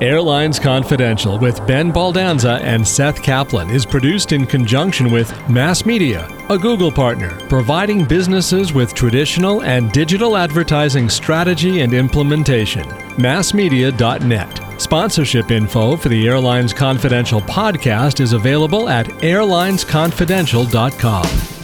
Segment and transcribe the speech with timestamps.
[0.00, 6.28] Airlines Confidential with Ben Baldanza and Seth Kaplan is produced in conjunction with Mass Media,
[6.50, 12.84] a Google partner, providing businesses with traditional and digital advertising strategy and implementation.
[13.16, 14.80] Massmedia.net.
[14.80, 21.57] Sponsorship info for the Airlines Confidential podcast is available at airlinesconfidential.com.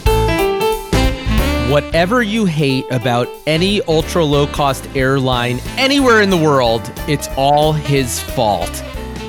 [1.69, 7.73] Whatever you hate about any ultra low cost airline anywhere in the world, it's all
[7.73, 8.69] his fault.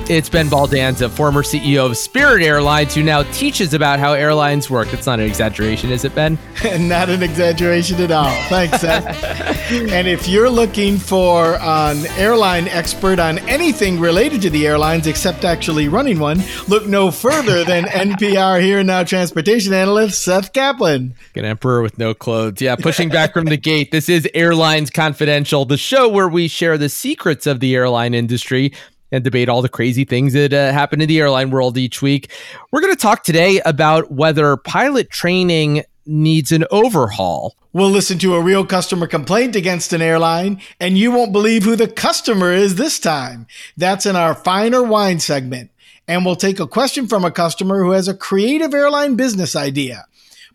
[0.09, 4.93] It's Ben Baldanza, former CEO of Spirit Airlines, who now teaches about how airlines work.
[4.93, 6.39] It's not an exaggeration, is it, Ben?
[6.79, 8.31] not an exaggeration at all.
[8.47, 9.05] Thanks, Seth.
[9.71, 15.43] and if you're looking for an airline expert on anything related to the airlines except
[15.43, 21.15] actually running one, look no further than NPR Here and Now transportation analyst Seth Kaplan.
[21.35, 22.61] An emperor with no clothes.
[22.61, 23.91] Yeah, pushing back from the gate.
[23.91, 28.71] This is Airlines Confidential, the show where we share the secrets of the airline industry
[29.11, 32.31] and debate all the crazy things that uh, happen in the airline world each week.
[32.71, 37.55] We're going to talk today about whether pilot training needs an overhaul.
[37.73, 41.75] We'll listen to a real customer complaint against an airline, and you won't believe who
[41.75, 43.45] the customer is this time.
[43.75, 45.69] That's in our Fine or Whine segment.
[46.07, 50.05] And we'll take a question from a customer who has a creative airline business idea.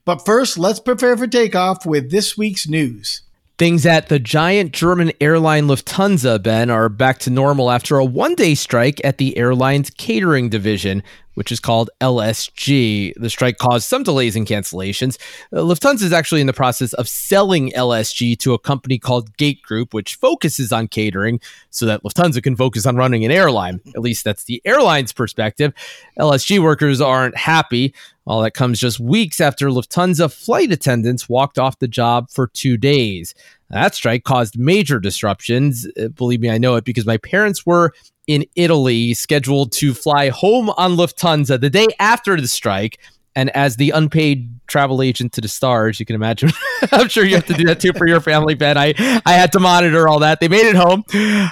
[0.05, 3.23] But first, let's prepare for takeoff with this week's news.
[3.59, 8.35] Things at the giant German airline Lufthansa, Ben, are back to normal after a one
[8.35, 11.03] day strike at the airline's catering division
[11.35, 13.15] which is called LSG.
[13.17, 15.19] The strike caused some delays and cancellations.
[15.53, 19.63] Uh, Lufthansa is actually in the process of selling LSG to a company called Gate
[19.63, 23.81] Group, which focuses on catering so that Lufthansa can focus on running an airline.
[23.95, 25.73] At least that's the airline's perspective.
[26.19, 27.95] LSG workers aren't happy.
[28.25, 32.77] All that comes just weeks after Lufthansa flight attendants walked off the job for two
[32.77, 33.35] days.
[33.71, 35.87] That strike caused major disruptions.
[36.01, 37.93] Uh, believe me, I know it because my parents were
[38.27, 42.99] in Italy, scheduled to fly home on Lufthansa the day after the strike.
[43.35, 46.51] And as the unpaid travel agent to the stars, you can imagine.
[46.93, 48.77] I'm sure you have to do that too for your family, Ben.
[48.77, 48.93] I,
[49.25, 50.41] I had to monitor all that.
[50.41, 51.05] They made it home.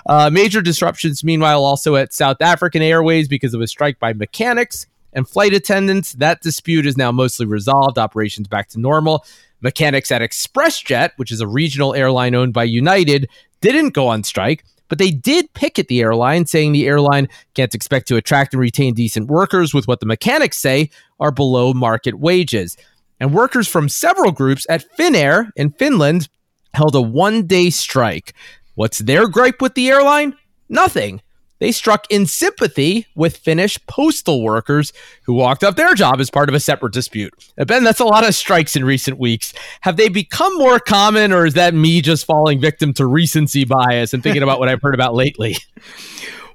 [0.06, 4.86] Uh, major disruptions, meanwhile, also at South African Airways because of a strike by mechanics
[5.14, 6.12] and flight attendants.
[6.12, 7.96] That dispute is now mostly resolved.
[7.96, 9.24] Operations back to normal.
[9.62, 13.28] Mechanics at ExpressJet, which is a regional airline owned by United,
[13.62, 18.08] didn't go on strike but they did picket the airline, saying the airline can't expect
[18.08, 22.76] to attract and retain decent workers with what the mechanics say are below market wages.
[23.18, 26.28] And workers from several groups at Finnair in Finland
[26.74, 28.34] held a one day strike.
[28.74, 30.36] What's their gripe with the airline?
[30.68, 31.22] Nothing
[31.60, 36.48] they struck in sympathy with Finnish postal workers who walked up their job as part
[36.48, 37.32] of a separate dispute.
[37.56, 39.52] Now, ben, that's a lot of strikes in recent weeks.
[39.82, 44.12] Have they become more common, or is that me just falling victim to recency bias
[44.12, 45.56] and thinking about what I've heard about lately?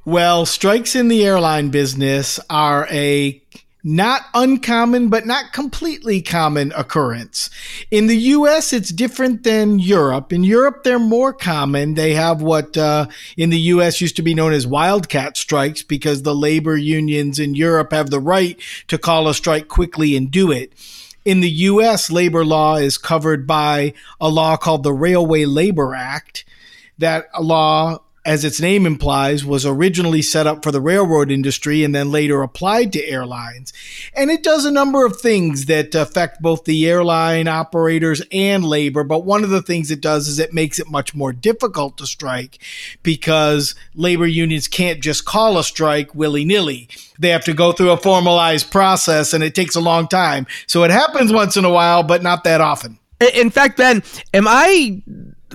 [0.08, 3.42] Well, strikes in the airline business are a
[3.88, 7.52] not uncommon, but not completely common occurrence.
[7.92, 10.34] In the US, it's different than Europe.
[10.34, 11.94] In Europe, they're more common.
[11.94, 13.06] They have what uh,
[13.38, 17.54] in the US used to be known as wildcat strikes because the labor unions in
[17.54, 20.74] Europe have the right to call a strike quickly and do it.
[21.24, 26.44] In the US, labor law is covered by a law called the Railway Labor Act.
[26.98, 31.94] That law as its name implies, was originally set up for the railroad industry and
[31.94, 33.72] then later applied to airlines.
[34.14, 39.04] And it does a number of things that affect both the airline operators and labor.
[39.04, 42.08] But one of the things it does is it makes it much more difficult to
[42.08, 42.58] strike
[43.04, 46.90] because labor unions can't just call a strike willy nilly.
[47.20, 50.48] They have to go through a formalized process and it takes a long time.
[50.66, 52.98] So it happens once in a while, but not that often.
[53.36, 54.04] In fact, Ben,
[54.34, 55.02] am I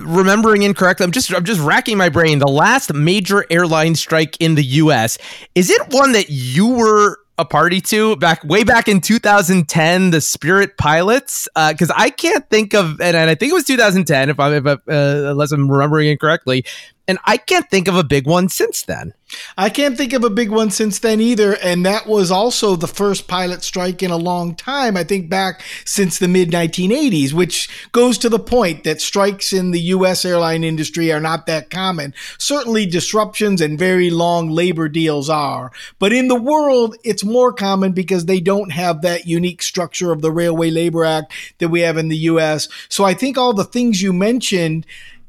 [0.03, 2.39] remembering incorrectly, I'm just I'm just racking my brain.
[2.39, 5.17] The last major airline strike in the U.S.
[5.55, 10.21] is it one that you were a party to back way back in 2010 the
[10.21, 13.63] spirit pilots Uh, because uh, i can't think of and, and, i think it was
[13.63, 16.63] 2010 if i'm if, uh, unless i'm remembering incorrectly
[17.11, 19.13] and I can't think of a big one since then.
[19.57, 21.57] I can't think of a big one since then either.
[21.61, 25.61] And that was also the first pilot strike in a long time, I think back
[25.85, 30.25] since the mid 1980s, which goes to the point that strikes in the U.S.
[30.25, 32.13] airline industry are not that common.
[32.37, 35.71] Certainly disruptions and very long labor deals are.
[35.99, 40.21] But in the world, it's more common because they don't have that unique structure of
[40.21, 42.67] the Railway Labor Act that we have in the U.S.
[42.89, 44.85] So I think all the things you mentioned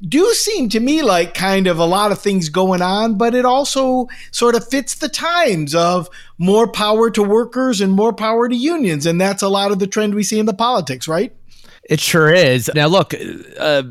[0.07, 3.45] do seem to me like kind of a lot of things going on, but it
[3.45, 8.55] also sort of fits the times of more power to workers and more power to
[8.55, 9.05] unions.
[9.05, 11.33] And that's a lot of the trend we see in the politics, right?
[11.89, 12.69] It sure is.
[12.75, 13.13] Now, look,
[13.59, 13.83] uh,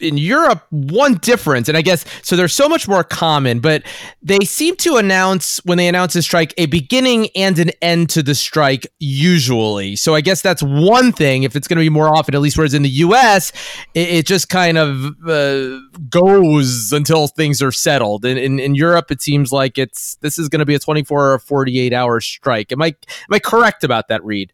[0.00, 3.82] in Europe, one difference, and I guess so they're so much more common, but
[4.22, 8.22] they seem to announce when they announce a strike a beginning and an end to
[8.22, 9.96] the strike usually.
[9.96, 11.42] So I guess that's one thing.
[11.42, 13.52] If it's going to be more often, at least whereas in the U.S.,
[13.94, 18.24] it, it just kind of uh, goes until things are settled.
[18.24, 21.32] In, in, in Europe, it seems like it's this is going to be a 24
[21.32, 22.72] or 48 hour strike.
[22.72, 24.52] Am I am I correct about that, Reed?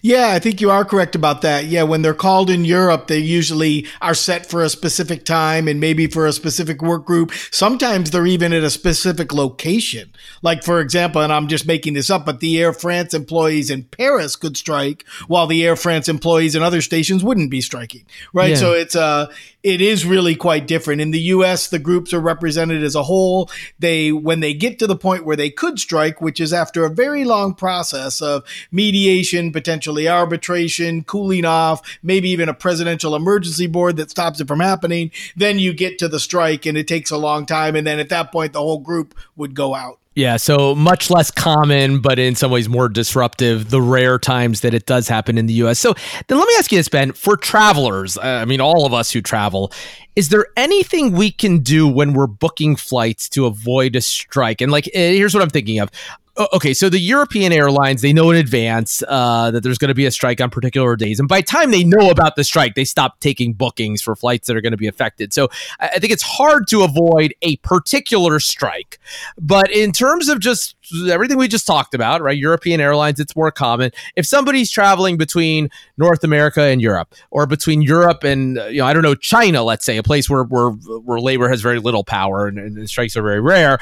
[0.00, 1.66] Yeah, I think you are correct about that.
[1.66, 5.80] Yeah, when they're called in Europe, they usually are set for a specific time and
[5.80, 7.32] maybe for a specific work group.
[7.50, 10.12] Sometimes they're even at a specific location.
[10.42, 13.84] Like, for example, and I'm just making this up, but the Air France employees in
[13.84, 18.04] Paris could strike while the Air France employees in other stations wouldn't be striking.
[18.32, 18.50] Right.
[18.50, 18.56] Yeah.
[18.56, 21.00] So it's, uh, it is really quite different.
[21.00, 23.50] In the US, the groups are represented as a whole.
[23.78, 26.90] They, when they get to the point where they could strike, which is after a
[26.90, 33.96] very long process of mediation, potentially arbitration, cooling off, maybe even a presidential emergency board
[33.96, 37.16] that stops it from happening, then you get to the strike and it takes a
[37.16, 37.76] long time.
[37.76, 40.01] And then at that point, the whole group would go out.
[40.14, 44.74] Yeah, so much less common, but in some ways more disruptive, the rare times that
[44.74, 45.78] it does happen in the US.
[45.78, 45.94] So
[46.26, 47.12] then let me ask you this, Ben.
[47.12, 49.72] For travelers, uh, I mean, all of us who travel,
[50.14, 54.60] is there anything we can do when we're booking flights to avoid a strike?
[54.60, 55.90] And like, eh, here's what I'm thinking of
[56.38, 60.06] okay, so the European airlines they know in advance uh, that there's going to be
[60.06, 62.84] a strike on particular days, and by the time they know about the strike, they
[62.84, 65.32] stop taking bookings for flights that are going to be affected.
[65.32, 65.48] So
[65.78, 68.98] I think it's hard to avoid a particular strike,
[69.38, 70.74] but in terms of just
[71.08, 72.36] everything we just talked about, right?
[72.36, 73.90] European airlines, it's more common.
[74.16, 75.68] If somebody's traveling between
[75.98, 79.84] North America and Europe, or between Europe and you know I don't know China, let's
[79.84, 83.22] say a place where where, where labor has very little power and, and strikes are
[83.22, 83.78] very rare,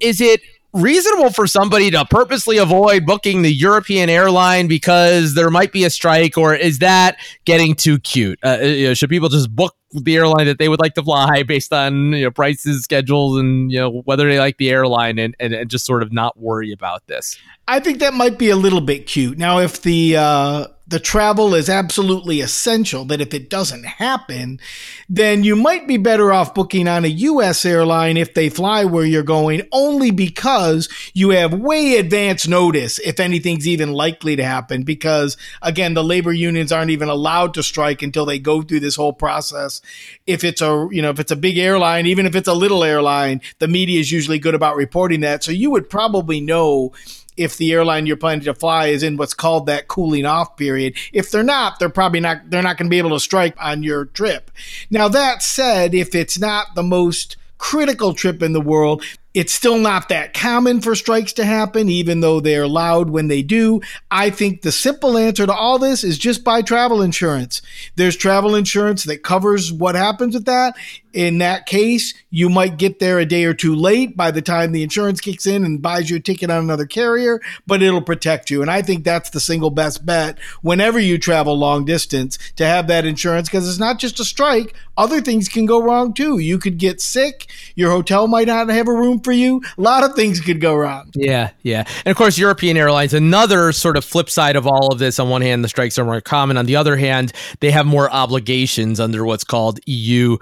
[0.00, 0.40] is it
[0.78, 5.90] reasonable for somebody to purposely avoid booking the European airline because there might be a
[5.90, 8.38] strike, or is that getting too cute?
[8.42, 11.02] Uh, uh, you know, should people just book the airline that they would like to
[11.02, 15.18] fly based on you know prices, schedules, and you know whether they like the airline,
[15.18, 17.36] and, and, and just sort of not worry about this?
[17.66, 19.38] I think that might be a little bit cute.
[19.38, 24.58] Now, if the uh, the travel is absolutely essential, that if it doesn't happen,
[25.06, 27.66] then you might be better off booking on a U.S.
[27.66, 33.20] airline if they fly where you're going, only because you have way advance notice if
[33.20, 34.82] anything's even likely to happen.
[34.82, 38.96] Because again, the labor unions aren't even allowed to strike until they go through this
[38.96, 39.82] whole process.
[40.26, 42.82] If it's a, you know, if it's a big airline, even if it's a little
[42.82, 45.44] airline, the media is usually good about reporting that.
[45.44, 46.92] So you would probably know
[47.38, 50.96] if the airline you're planning to fly is in what's called that cooling off period.
[51.12, 53.82] If they're not, they're probably not they're not going to be able to strike on
[53.82, 54.50] your trip.
[54.90, 59.02] Now that said, if it's not the most critical trip in the world,
[59.34, 63.42] it's still not that common for strikes to happen, even though they're loud when they
[63.42, 63.80] do.
[64.10, 67.62] I think the simple answer to all this is just buy travel insurance.
[67.96, 70.74] There's travel insurance that covers what happens with that.
[71.18, 74.70] In that case, you might get there a day or two late by the time
[74.70, 78.50] the insurance kicks in and buys you a ticket on another carrier, but it'll protect
[78.50, 78.62] you.
[78.62, 82.86] And I think that's the single best bet whenever you travel long distance to have
[82.86, 84.76] that insurance because it's not just a strike.
[84.96, 86.38] Other things can go wrong too.
[86.38, 87.50] You could get sick.
[87.74, 89.60] Your hotel might not have a room for you.
[89.76, 91.10] A lot of things could go wrong.
[91.16, 91.84] Yeah, yeah.
[92.04, 95.18] And of course, European airlines, another sort of flip side of all of this.
[95.18, 96.56] On one hand, the strikes are more common.
[96.56, 100.38] On the other hand, they have more obligations under what's called EU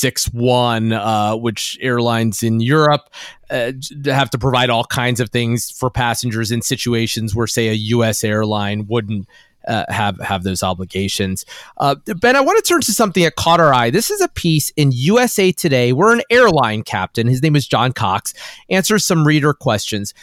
[0.00, 3.10] 261, uh, which airlines in Europe
[3.50, 3.72] uh,
[4.06, 8.24] have to provide all kinds of things for passengers in situations where, say, a U.S.
[8.24, 9.28] airline wouldn't.
[9.68, 11.44] Uh, have have those obligations.
[11.76, 13.90] Uh, ben, I want to turn to something that caught our eye.
[13.90, 17.92] This is a piece in USA Today where an airline captain, his name is John
[17.92, 18.32] Cox,
[18.70, 20.14] answers some reader questions.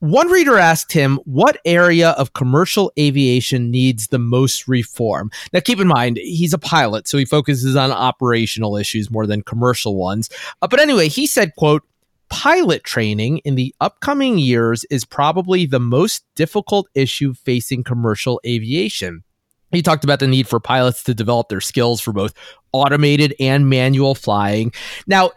[0.00, 5.30] One reader asked him what area of commercial aviation needs the most reform.
[5.52, 9.42] Now, keep in mind, he's a pilot, so he focuses on operational issues more than
[9.42, 10.28] commercial ones.
[10.60, 11.82] Uh, but anyway, he said, quote,
[12.28, 19.22] pilot training in the upcoming years is probably the most difficult issue facing commercial aviation.
[19.70, 22.34] He talked about the need for pilots to develop their skills for both
[22.72, 24.72] automated and manual flying.
[25.06, 25.32] Now,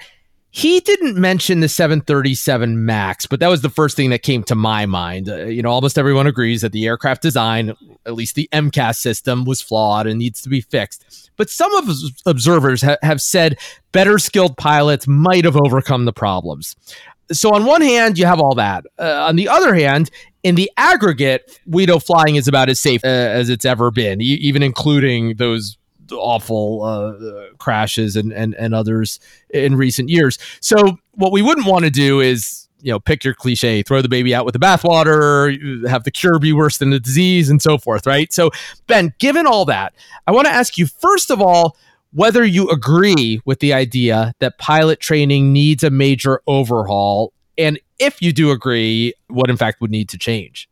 [0.57, 4.55] he didn't mention the 737 MAX, but that was the first thing that came to
[4.55, 5.29] my mind.
[5.29, 7.75] Uh, you know, almost everyone agrees that the aircraft design,
[8.07, 11.29] at least the MCAS system, was flawed and needs to be fixed.
[11.35, 11.95] But some of
[12.25, 13.59] observers ha- have said
[13.91, 16.75] better skilled pilots might have overcome the problems.
[17.31, 18.83] So, on one hand, you have all that.
[18.97, 20.09] Uh, on the other hand,
[20.41, 24.39] in the aggregate, know flying is about as safe uh, as it's ever been, e-
[24.41, 25.77] even including those
[26.11, 30.37] awful uh, crashes and, and and others in recent years.
[30.61, 34.09] So what we wouldn't want to do is you know pick your cliche, throw the
[34.09, 37.77] baby out with the bathwater, have the cure be worse than the disease, and so
[37.77, 38.05] forth.
[38.05, 38.31] Right.
[38.31, 38.51] So
[38.87, 39.93] Ben, given all that,
[40.27, 41.75] I want to ask you first of all.
[42.13, 48.21] whether you agree with the idea that pilot training needs a major overhaul, and if
[48.21, 50.69] you do agree, what in fact would need to change.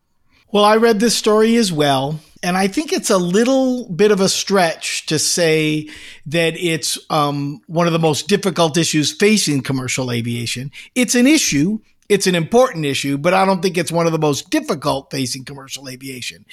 [0.55, 2.21] Well, I read this story as well.
[2.41, 5.89] And I think it's a little bit of a stretch to say
[6.27, 10.71] that it's um, one of the most difficult issues facing commercial aviation.
[10.95, 14.19] It's an issue it's an important issue, but I don't think it's one of the
[14.19, 16.45] most difficult facing commercial aviation.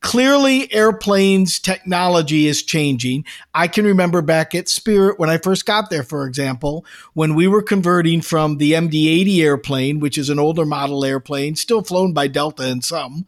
[0.00, 3.24] Clearly, airplanes technology is changing.
[3.52, 7.48] I can remember back at Spirit when I first got there, for example, when we
[7.48, 12.12] were converting from the MD 80 airplane, which is an older model airplane, still flown
[12.12, 13.26] by Delta and some.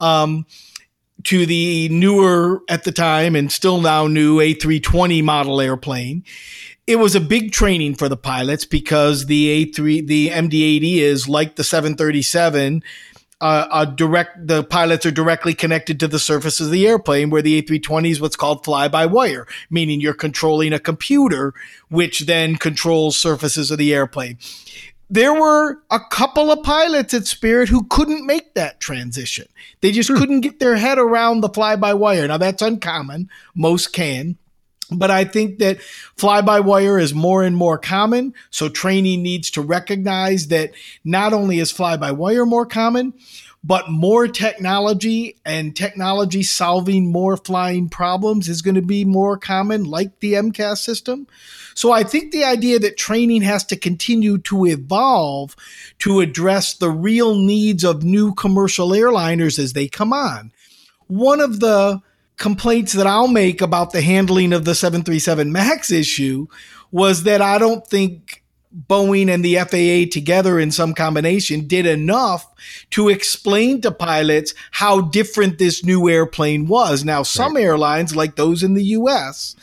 [0.00, 0.46] Um,
[1.24, 6.24] to the newer at the time and still now new A320 model airplane
[6.86, 11.56] it was a big training for the pilots because the A3, the MD-80 is like
[11.56, 12.82] the 737.
[13.40, 17.40] Uh, a direct, the pilots are directly connected to the surface of the airplane, where
[17.40, 21.54] the A320 is what's called fly-by-wire, meaning you're controlling a computer,
[21.88, 24.36] which then controls surfaces of the airplane.
[25.08, 29.46] There were a couple of pilots at Spirit who couldn't make that transition.
[29.80, 30.16] They just hmm.
[30.16, 32.28] couldn't get their head around the fly-by-wire.
[32.28, 34.36] Now that's uncommon; most can.
[34.92, 38.34] But I think that fly by wire is more and more common.
[38.50, 40.72] So training needs to recognize that
[41.04, 43.14] not only is fly by wire more common,
[43.62, 49.84] but more technology and technology solving more flying problems is going to be more common,
[49.84, 51.26] like the MCAS system.
[51.74, 55.56] So I think the idea that training has to continue to evolve
[56.00, 60.52] to address the real needs of new commercial airliners as they come on.
[61.06, 62.00] One of the
[62.40, 66.48] complaints that I'll make about the handling of the 737 MAX issue
[66.90, 68.42] was that I don't think
[68.88, 72.46] Boeing and the FAA together in some combination did enough
[72.90, 77.04] to explain to pilots how different this new airplane was.
[77.04, 77.64] Now, some right.
[77.64, 79.54] airlines, like those in the US,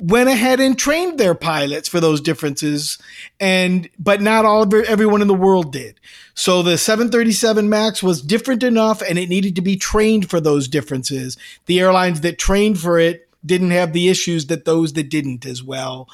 [0.00, 2.98] went ahead and trained their pilots for those differences
[3.38, 6.00] and but not all of everyone in the world did.
[6.34, 10.68] So the 737 max was different enough and it needed to be trained for those
[10.68, 11.36] differences.
[11.66, 15.62] The airlines that trained for it didn't have the issues that those that didn't as
[15.62, 16.08] well.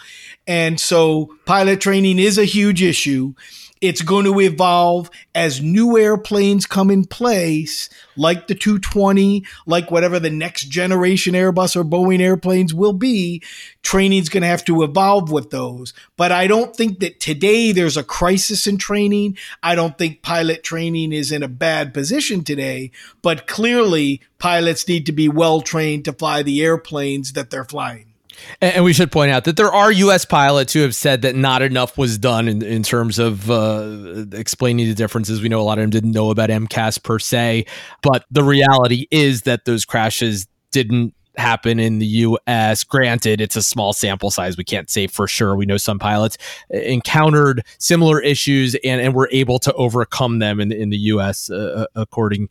[0.47, 3.35] And so pilot training is a huge issue
[3.83, 10.21] it's going to evolve as new airplanes come in place, like the 220, like whatever
[10.21, 13.43] the next generation Airbus or Boeing airplanes will be.
[13.83, 15.93] Training's going to have to evolve with those.
[16.17, 19.37] But I don't think that today there's a crisis in training.
[19.65, 25.07] I don't think pilot training is in a bad position today, but clearly pilots need
[25.07, 28.12] to be well trained to fly the airplanes that they're flying.
[28.61, 30.25] And, we should point out that there are U.S.
[30.25, 34.87] pilots who have said that not enough was done in, in terms of uh, explaining
[34.87, 35.43] the differences.
[35.43, 37.67] We know a lot of them didn't know about MCAS per se,
[38.03, 42.85] but the reality is that those crashes didn't happen in the US.
[42.85, 44.57] Granted, it's a small sample size.
[44.57, 45.57] We can't say for sure.
[45.57, 46.37] We know some pilots
[46.71, 51.87] encountered similar issues and, and were able to overcome them in, in the US, uh,
[51.95, 52.49] uh, according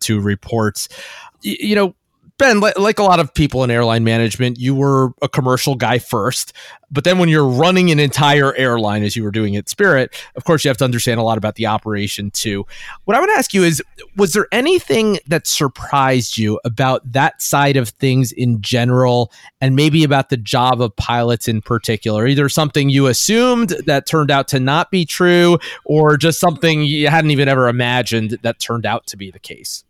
[0.00, 0.88] to reports.
[1.42, 1.94] you know,
[2.36, 6.52] Ben, like a lot of people in airline management, you were a commercial guy first.
[6.90, 10.42] But then when you're running an entire airline, as you were doing at Spirit, of
[10.42, 12.66] course, you have to understand a lot about the operation too.
[13.04, 13.80] What I to ask you is
[14.16, 20.02] Was there anything that surprised you about that side of things in general, and maybe
[20.02, 22.26] about the job of pilots in particular?
[22.26, 27.06] Either something you assumed that turned out to not be true, or just something you
[27.06, 29.83] hadn't even ever imagined that turned out to be the case?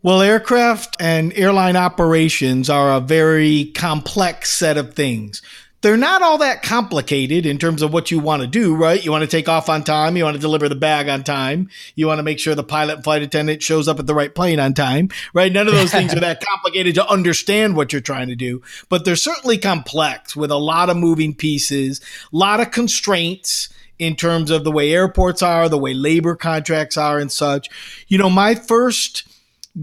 [0.00, 5.42] Well, aircraft and airline operations are a very complex set of things.
[5.80, 9.04] They're not all that complicated in terms of what you want to do, right?
[9.04, 10.16] You want to take off on time.
[10.16, 11.68] You want to deliver the bag on time.
[11.96, 14.32] You want to make sure the pilot and flight attendant shows up at the right
[14.32, 15.52] plane on time, right?
[15.52, 19.04] None of those things are that complicated to understand what you're trying to do, but
[19.04, 22.00] they're certainly complex with a lot of moving pieces,
[22.32, 26.96] a lot of constraints in terms of the way airports are, the way labor contracts
[26.96, 27.68] are and such.
[28.06, 29.24] You know, my first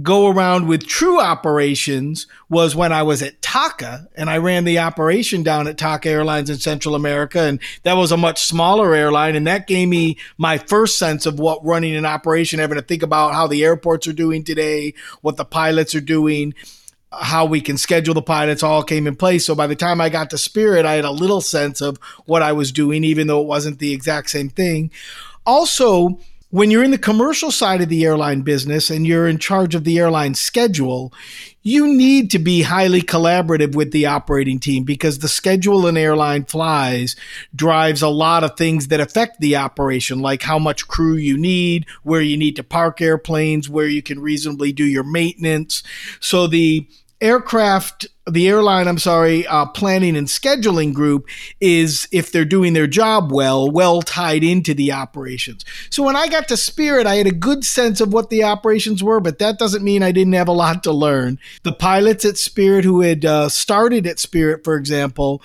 [0.01, 4.80] go around with true operations was when I was at TACA and I ran the
[4.80, 7.42] operation down at TACA Airlines in Central America.
[7.42, 9.36] And that was a much smaller airline.
[9.36, 13.04] And that gave me my first sense of what running an operation, having to think
[13.04, 16.54] about how the airports are doing today, what the pilots are doing.
[17.18, 19.46] How we can schedule the pilots all came in place.
[19.46, 22.42] So by the time I got to Spirit, I had a little sense of what
[22.42, 24.92] I was doing, even though it wasn't the exact same thing.
[25.46, 26.20] Also,
[26.55, 29.83] when you're in the commercial side of the airline business and you're in charge of
[29.83, 31.12] the airline schedule,
[31.63, 36.45] you need to be highly collaborative with the operating team because the schedule an airline
[36.45, 37.17] flies
[37.53, 41.85] drives a lot of things that affect the operation, like how much crew you need,
[42.03, 45.83] where you need to park airplanes, where you can reasonably do your maintenance.
[46.21, 46.88] So the
[47.22, 51.27] aircraft the airline i'm sorry uh, planning and scheduling group
[51.62, 55.63] is if they're doing their job well well tied into the operations.
[55.89, 59.01] So when i got to spirit i had a good sense of what the operations
[59.01, 61.39] were but that doesn't mean i didn't have a lot to learn.
[61.63, 65.41] The pilots at spirit who had uh, started at spirit for example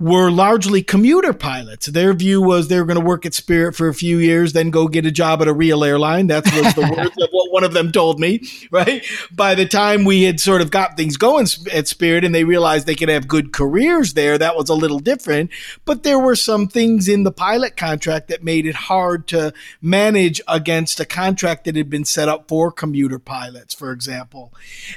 [0.00, 1.86] were largely commuter pilots.
[1.86, 4.70] Their view was they were going to work at Spirit for a few years, then
[4.70, 6.28] go get a job at a real airline.
[6.28, 9.04] That was the words of what one of them told me, right?
[9.30, 12.86] By the time we had sort of got things going at Spirit and they realized
[12.86, 15.50] they could have good careers there, that was a little different.
[15.84, 19.52] But there were some things in the pilot contract that made it hard to
[19.82, 24.54] manage against a contract that had been set up for commuter pilots, for example.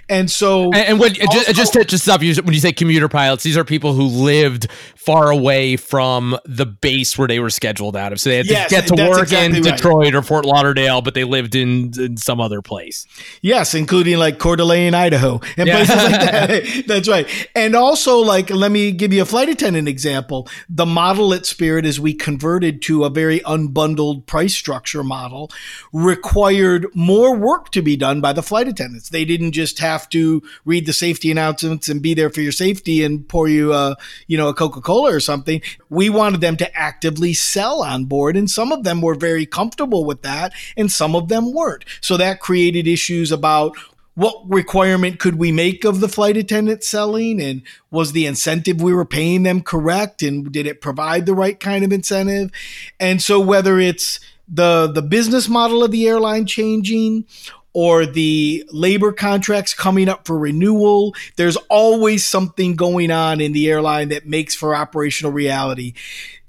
[0.07, 3.09] And so, and, and when, also, just, just to stop you, when you say commuter
[3.09, 7.95] pilots, these are people who lived far away from the base where they were scheduled
[7.95, 8.19] out of.
[8.19, 11.13] So they had yes, to get to work exactly in Detroit or Fort Lauderdale, but
[11.13, 13.05] they lived in, in, some other place.
[13.41, 15.75] Yes, including like Coeur d'Alene, Idaho, and yeah.
[15.75, 16.83] places like that.
[16.87, 17.27] That's right.
[17.55, 20.47] And also, like, let me give you a flight attendant example.
[20.69, 25.51] The model at Spirit, as we converted to a very unbundled price structure model,
[25.91, 29.09] required more work to be done by the flight attendants.
[29.09, 33.03] They didn't just have to read the safety announcements and be there for your safety
[33.03, 33.97] and pour you, a,
[34.27, 35.61] you know, a Coca Cola or something.
[35.89, 40.05] We wanted them to actively sell on board, and some of them were very comfortable
[40.05, 41.85] with that, and some of them weren't.
[42.01, 43.75] So that created issues about
[44.15, 48.93] what requirement could we make of the flight attendant selling and was the incentive we
[48.93, 52.51] were paying them correct and did it provide the right kind of incentive
[52.99, 57.25] and so whether it's the the business model of the airline changing
[57.73, 61.15] or the labor contracts coming up for renewal.
[61.35, 65.93] There's always something going on in the airline that makes for operational reality.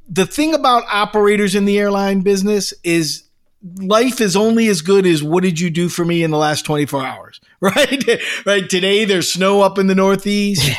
[0.08, 3.24] The thing about operators in the airline business is
[3.78, 6.64] life is only as good as what did you do for me in the last
[6.66, 8.04] 24 hours, right?
[8.44, 8.68] right.
[8.68, 10.70] Today there's snow up in the Northeast.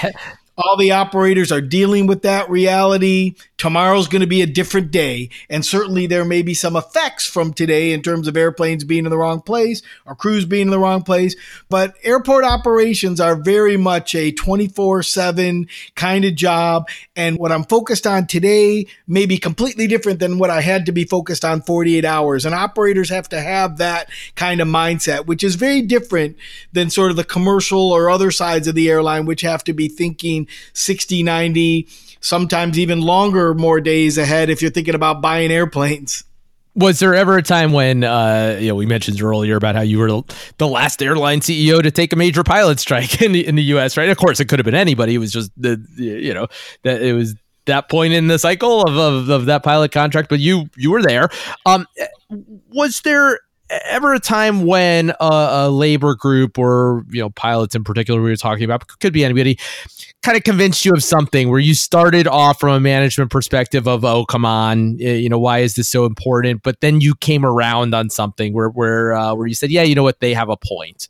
[0.57, 3.35] All the operators are dealing with that reality.
[3.57, 5.29] Tomorrow's going to be a different day.
[5.49, 9.11] And certainly there may be some effects from today in terms of airplanes being in
[9.11, 11.35] the wrong place or crews being in the wrong place.
[11.69, 16.89] But airport operations are very much a 24 7 kind of job.
[17.15, 20.91] And what I'm focused on today may be completely different than what I had to
[20.91, 22.45] be focused on 48 hours.
[22.45, 26.35] And operators have to have that kind of mindset, which is very different
[26.73, 29.87] than sort of the commercial or other sides of the airline, which have to be
[29.87, 31.87] thinking 60, 90,
[32.25, 36.23] sometimes even longer, more days ahead if you're thinking about buying airplanes.
[36.73, 39.97] Was there ever a time when, uh, you know, we mentioned earlier about how you
[39.97, 40.23] were
[40.57, 43.95] the last airline CEO to take a major pilot strike in the, in the U.S.,
[43.95, 44.09] right?
[44.09, 45.15] Of course, it could have been anybody.
[45.15, 46.47] It was just the, you know,
[46.83, 47.35] that it was
[47.65, 51.01] that point in the cycle of, of, of that pilot contract, but you you were
[51.01, 51.29] there.
[51.65, 51.87] Um,
[52.69, 55.25] was there ever a time when a,
[55.65, 59.25] a, labor group or you know pilots in particular we were talking about could be
[59.25, 59.57] anybody
[60.21, 64.05] kind of convinced you of something where you started off from a management perspective of
[64.05, 66.63] oh come on you know why is this so important?
[66.63, 69.95] But then you came around on something where where uh, where you said yeah you
[69.95, 70.19] know what?
[70.19, 71.09] They have a point.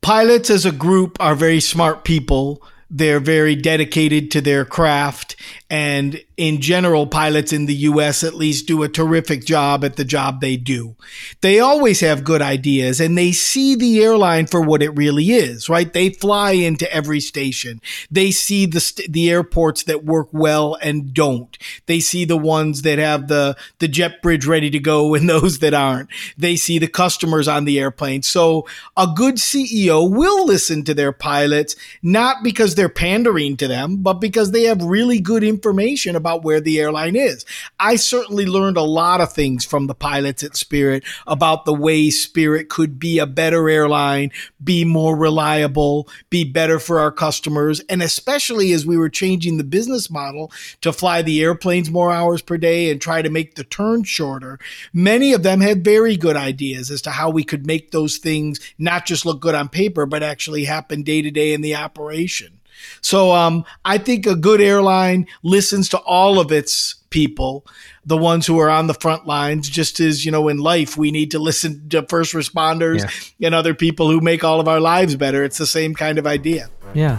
[0.00, 5.36] Pilots as a group are very smart people they're very dedicated to their craft
[5.68, 10.04] and in general, pilots in the US at least do a terrific job at the
[10.04, 10.94] job they do.
[11.40, 15.68] They always have good ideas and they see the airline for what it really is,
[15.68, 15.92] right?
[15.92, 17.80] They fly into every station.
[18.10, 21.56] They see the, st- the airports that work well and don't.
[21.86, 25.58] They see the ones that have the, the jet bridge ready to go and those
[25.60, 26.10] that aren't.
[26.36, 28.22] They see the customers on the airplane.
[28.22, 33.98] So a good CEO will listen to their pilots, not because they're pandering to them,
[33.98, 37.44] but because they have really good information about where the airline is.
[37.80, 42.10] I certainly learned a lot of things from the pilots at Spirit about the way
[42.10, 44.30] Spirit could be a better airline,
[44.62, 49.64] be more reliable, be better for our customers, and especially as we were changing the
[49.64, 53.64] business model to fly the airplanes more hours per day and try to make the
[53.64, 54.58] turn shorter.
[54.92, 58.60] Many of them had very good ideas as to how we could make those things
[58.78, 62.60] not just look good on paper, but actually happen day to day in the operation.
[63.00, 67.64] So um, I think a good airline listens to all of its people,
[68.04, 71.10] the ones who are on the front lines, just as, you know, in life, we
[71.10, 73.00] need to listen to first responders
[73.38, 73.46] yeah.
[73.46, 75.44] and other people who make all of our lives better.
[75.44, 76.68] It's the same kind of idea.
[76.94, 77.18] Yeah.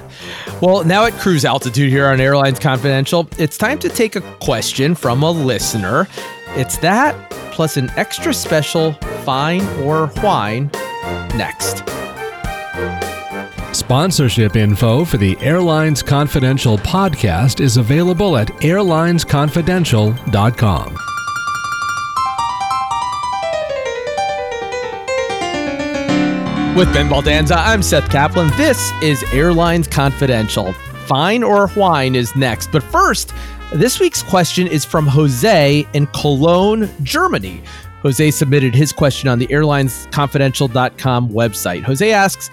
[0.61, 4.95] Well, now at cruise altitude here on Airlines Confidential, it's time to take a question
[4.95, 6.07] from a listener.
[6.55, 10.69] It's that plus an extra special fine or whine
[11.35, 11.83] next.
[13.77, 20.93] Sponsorship info for the Airlines Confidential podcast is available at airlinesconfidential.com.
[26.75, 28.49] With Ben Baldanza, I'm Seth Kaplan.
[28.57, 30.73] This is Airlines Confidential.
[31.05, 32.71] Fine or Whine is next.
[32.71, 33.31] But first,
[33.71, 37.61] this week's question is from Jose in Cologne, Germany.
[38.01, 41.83] Jose submitted his question on the airlinesconfidential.com website.
[41.83, 42.49] Jose asks,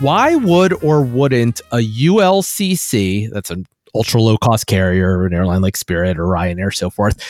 [0.00, 5.76] why would or wouldn't a ULCC, that's an ultra low cost carrier, an airline like
[5.76, 7.22] Spirit or Ryanair, so forth,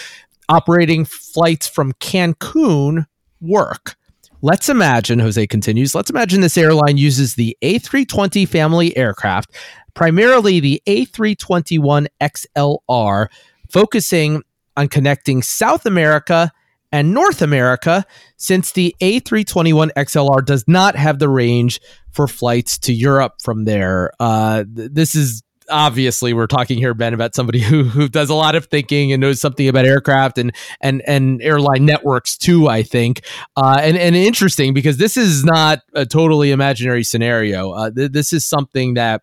[0.49, 3.07] operating flights from Cancun
[3.41, 3.97] work?
[4.43, 9.55] Let's imagine, Jose continues, let's imagine this airline uses the A320 family aircraft,
[9.95, 13.29] primarily the A321 XLR,
[13.71, 14.43] focusing
[14.77, 16.53] on connecting South America
[16.93, 18.05] and North America,
[18.37, 21.81] since the A321 XLR does not have the range
[22.17, 24.11] for flights to Europe from there.
[24.19, 28.35] Uh, th- this is obviously we're talking here ben about somebody who, who does a
[28.35, 32.85] lot of thinking and knows something about aircraft and and and airline networks too i
[32.85, 33.23] think
[33.57, 38.33] uh, and and interesting because this is not a totally imaginary scenario uh, th- this
[38.33, 39.23] is something that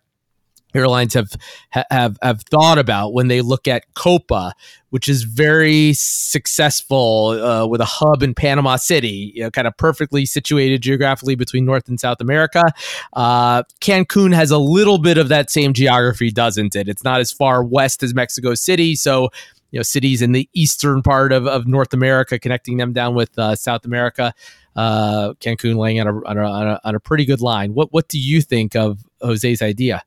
[0.74, 1.30] airlines have
[1.70, 4.52] have have thought about when they look at Copa,
[4.90, 9.76] which is very successful uh, with a hub in Panama City, you know, kind of
[9.76, 12.64] perfectly situated geographically between North and South America.
[13.12, 16.88] Uh, Cancun has a little bit of that same geography, doesn't it?
[16.88, 19.30] It's not as far west as Mexico City, so
[19.74, 23.36] you know cities in the eastern part of, of North America, connecting them down with
[23.36, 24.32] uh, South America.
[24.76, 27.74] Uh, Cancun laying on a, on a on a pretty good line.
[27.74, 30.04] What what do you think of Jose's idea?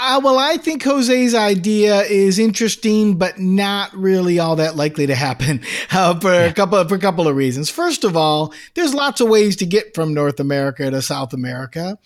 [0.00, 5.14] Uh, well, I think Jose's idea is interesting, but not really all that likely to
[5.16, 6.44] happen uh, for yeah.
[6.44, 7.68] a couple of, for a couple of reasons.
[7.68, 11.98] First of all, there's lots of ways to get from North America to South America.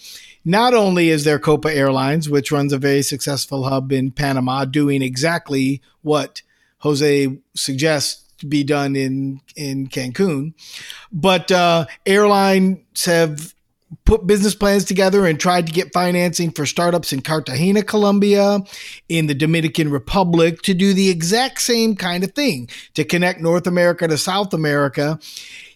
[0.43, 5.03] Not only is there Copa Airlines, which runs a very successful hub in Panama, doing
[5.03, 6.41] exactly what
[6.79, 10.55] Jose suggests to be done in in Cancun,
[11.13, 13.55] but uh, airlines have
[14.05, 18.61] put business plans together and tried to get financing for startups in Cartagena, Colombia,
[19.09, 23.67] in the Dominican Republic to do the exact same kind of thing to connect North
[23.67, 25.19] America to South America.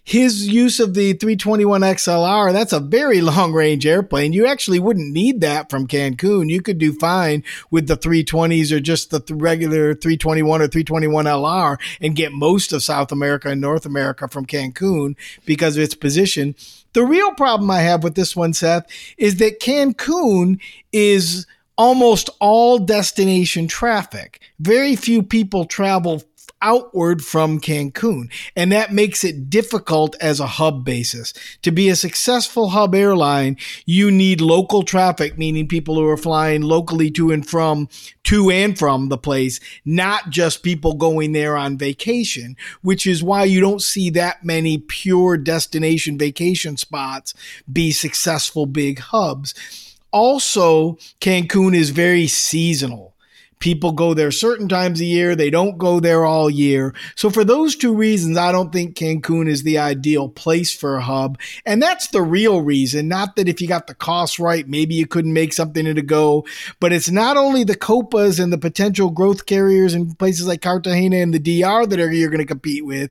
[0.08, 4.32] His use of the 321 XLR, that's a very long range airplane.
[4.32, 6.48] You actually wouldn't need that from Cancun.
[6.48, 11.76] You could do fine with the 320s or just the regular 321 or 321 LR
[12.00, 16.54] and get most of South America and North America from Cancun because of its position
[16.96, 18.86] the real problem I have with this one, Seth,
[19.18, 20.58] is that Cancun
[20.92, 24.40] is almost all destination traffic.
[24.60, 26.22] Very few people travel
[26.62, 28.30] outward from Cancun.
[28.54, 31.32] And that makes it difficult as a hub basis.
[31.62, 36.62] To be a successful hub airline, you need local traffic, meaning people who are flying
[36.62, 37.88] locally to and from,
[38.24, 43.44] to and from the place, not just people going there on vacation, which is why
[43.44, 47.34] you don't see that many pure destination vacation spots
[47.70, 49.54] be successful big hubs.
[50.12, 53.15] Also, Cancun is very seasonal.
[53.58, 55.34] People go there certain times a year.
[55.34, 56.94] They don't go there all year.
[57.14, 61.02] So for those two reasons, I don't think Cancun is the ideal place for a
[61.02, 61.38] hub.
[61.64, 63.08] And that's the real reason.
[63.08, 66.44] Not that if you got the cost right, maybe you couldn't make something to go,
[66.80, 71.16] but it's not only the Copas and the potential growth carriers in places like Cartagena
[71.16, 73.10] and the DR that are, you're going to compete with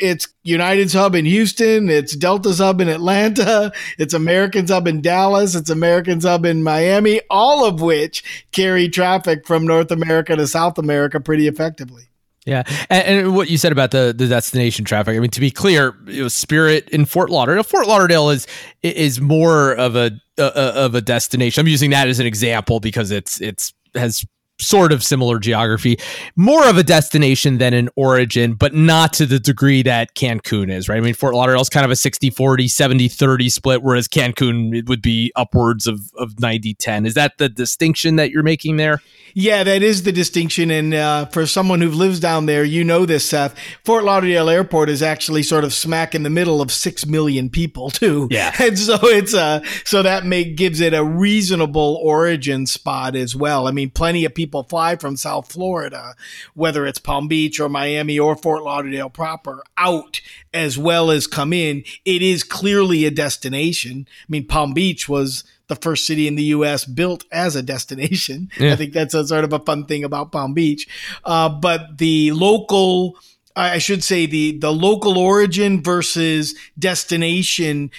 [0.00, 5.54] it's United's hub in Houston, it's Delta's hub in Atlanta, it's American's hub in Dallas,
[5.54, 10.78] it's American's hub in Miami, all of which carry traffic from North America to South
[10.78, 12.04] America pretty effectively.
[12.46, 15.14] Yeah, and, and, what you said about the the destination traffic.
[15.14, 17.62] I mean, to be clear, it was Spirit in Fort Lauderdale.
[17.62, 18.46] Fort Lauderdale is
[18.82, 21.60] is more of a uh, of a destination.
[21.60, 24.24] I'm using that as an example because it's it's has
[24.60, 25.98] sort of similar geography,
[26.36, 30.88] more of a destination than an origin, but not to the degree that Cancun is,
[30.88, 30.98] right?
[30.98, 34.74] I mean, Fort Lauderdale is kind of a 60 40, 70 30 split, whereas Cancun
[34.76, 37.06] it would be upwards of, of 90 10.
[37.06, 39.00] Is that the distinction that you're making there?
[39.34, 40.70] Yeah, that is the distinction.
[40.70, 43.56] And uh, for someone who lives down there, you know this, Seth.
[43.84, 47.90] Fort Lauderdale Airport is actually sort of smack in the middle of 6 million people,
[47.90, 48.28] too.
[48.30, 48.54] Yeah.
[48.60, 53.68] And so it's uh, so that make, gives it a reasonable origin spot as well.
[53.68, 56.16] I mean, plenty of people people fly from South Florida,
[56.54, 60.20] whether it's Palm Beach or Miami or Fort Lauderdale proper, out
[60.52, 61.84] as well as come in.
[62.04, 64.08] It is clearly a destination.
[64.08, 66.84] I mean, Palm Beach was the first city in the U.S.
[66.84, 68.50] built as a destination.
[68.58, 68.72] Yeah.
[68.72, 70.88] I think that's a sort of a fun thing about Palm Beach.
[71.24, 73.16] Uh, but the local,
[73.54, 77.92] I should say the the local origin versus destination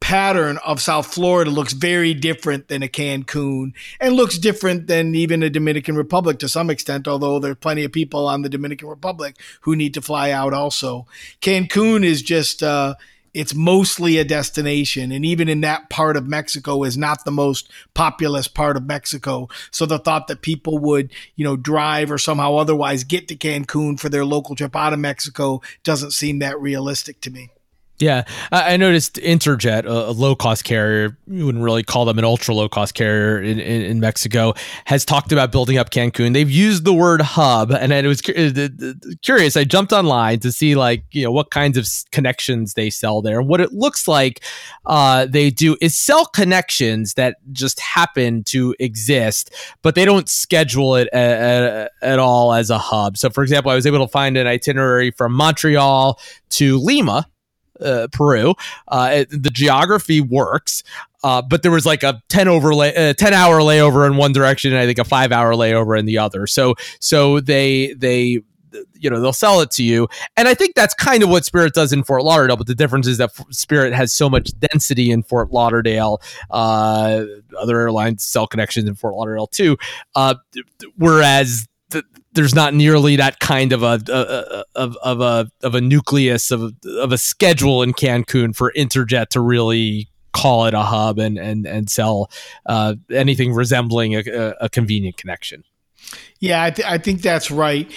[0.00, 5.42] pattern of South Florida looks very different than a Cancun and looks different than even
[5.42, 9.36] a Dominican Republic to some extent, although there's plenty of people on the Dominican Republic
[9.62, 11.06] who need to fly out also.
[11.40, 12.96] Cancun is just, uh,
[13.32, 15.10] it's mostly a destination.
[15.10, 19.48] And even in that part of Mexico is not the most populous part of Mexico.
[19.70, 23.98] So the thought that people would, you know, drive or somehow otherwise get to Cancun
[23.98, 27.50] for their local trip out of Mexico doesn't seem that realistic to me.
[28.00, 32.52] Yeah, I noticed Interjet, a low cost carrier, you wouldn't really call them an ultra
[32.52, 34.52] low cost carrier in, in, in, Mexico,
[34.86, 36.32] has talked about building up Cancun.
[36.32, 39.56] They've used the word hub, and it was uh, curious.
[39.56, 43.40] I jumped online to see like you know what kinds of connections they sell there.
[43.40, 44.42] What it looks like
[44.86, 50.96] uh, they do is sell connections that just happen to exist, but they don't schedule
[50.96, 53.16] it at, all as a hub.
[53.16, 56.18] So, for example, I was able to find an itinerary from Montreal
[56.50, 57.28] to Lima
[57.80, 58.54] uh, Peru.
[58.88, 60.82] Uh, the geography works.
[61.22, 64.72] Uh, but there was like a 10 overlay, uh, 10 hour layover in one direction
[64.72, 66.46] and I think a five hour layover in the other.
[66.46, 68.42] So, so they, they,
[68.98, 70.08] you know, they'll sell it to you.
[70.36, 72.56] And I think that's kind of what Spirit does in Fort Lauderdale.
[72.56, 76.20] But the difference is that Spirit has so much density in Fort Lauderdale.
[76.50, 77.24] Uh,
[77.58, 79.76] other airlines sell connections in Fort Lauderdale too.
[80.14, 80.34] Uh,
[80.96, 81.66] whereas
[82.32, 86.74] there's not nearly that kind of a, a, of, of a of a nucleus of
[86.84, 91.66] of a schedule in Cancun for Interjet to really call it a hub and and
[91.66, 92.30] and sell
[92.66, 95.62] uh, anything resembling a, a, convenient connection.
[96.40, 97.90] Yeah, I, th- I think that's right.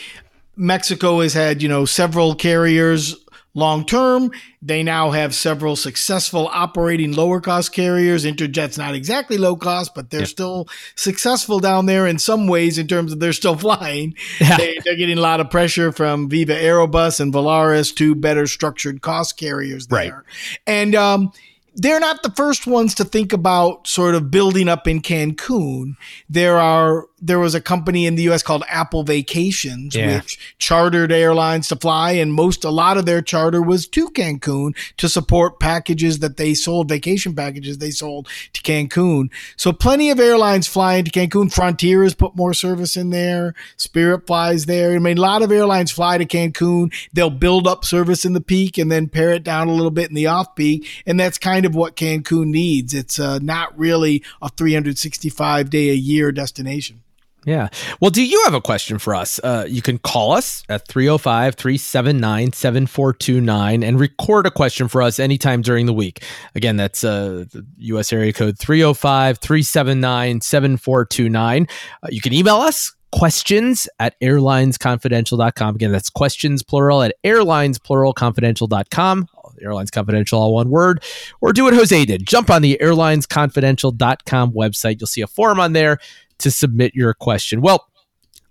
[0.56, 3.16] Mexico has had you know several carriers
[3.54, 4.32] long term.
[4.62, 8.26] They now have several successful operating lower cost carriers.
[8.26, 10.26] Interjet's not exactly low cost, but they're yeah.
[10.28, 14.16] still successful down there in some ways in terms of they're still flying.
[14.40, 14.58] Yeah.
[14.58, 19.02] They, are getting a lot of pressure from Viva Aerobus and Volaris, two better structured
[19.02, 19.98] cost carriers there.
[19.98, 20.60] Right.
[20.66, 21.32] And, um,
[21.78, 25.96] they're not the first ones to think about sort of building up in Cancun.
[26.28, 30.18] There are there was a company in the US called Apple Vacations, yeah.
[30.18, 34.76] which chartered airlines to fly, and most, a lot of their charter was to Cancun
[34.98, 39.30] to support packages that they sold, vacation packages they sold to Cancun.
[39.56, 41.52] So plenty of airlines flying to Cancun.
[41.52, 43.56] Frontier has put more service in there.
[43.78, 44.94] Spirit flies there.
[44.94, 46.94] I mean, a lot of airlines fly to Cancun.
[47.14, 50.10] They'll build up service in the peak and then pare it down a little bit
[50.10, 50.88] in the off peak.
[51.08, 52.94] And that's kind of what Cancun needs.
[52.94, 57.02] It's uh, not really a 365 day a year destination.
[57.48, 57.70] Yeah.
[58.02, 59.40] Well, do you have a question for us?
[59.42, 65.18] Uh, you can call us at 305 379 7429 and record a question for us
[65.18, 66.26] anytime during the week.
[66.56, 67.46] Again, that's uh,
[67.78, 68.12] U.S.
[68.12, 71.68] area code 305 379 7429.
[72.04, 75.76] Uh, you can email us questions at airlinesconfidential.com.
[75.76, 79.30] Again, that's questions plural at airlinespluralconfidential.com.
[79.62, 81.04] Airlines Confidential, all one word,
[81.42, 82.28] or do what Jose did.
[82.28, 85.00] Jump on the airlinesconfidential.com website.
[85.00, 86.00] You'll see a form on there
[86.40, 87.62] to submit your question.
[87.62, 87.88] Well,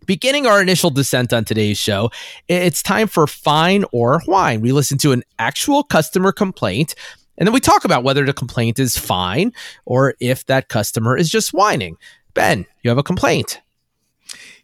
[0.06, 2.10] beginning our initial descent on today's show,
[2.48, 4.60] it's time for Fine or Whine.
[4.60, 6.94] We listen to an actual customer complaint.
[7.38, 9.52] And then we talk about whether the complaint is fine
[9.84, 11.98] or if that customer is just whining.
[12.32, 13.60] Ben, you have a complaint.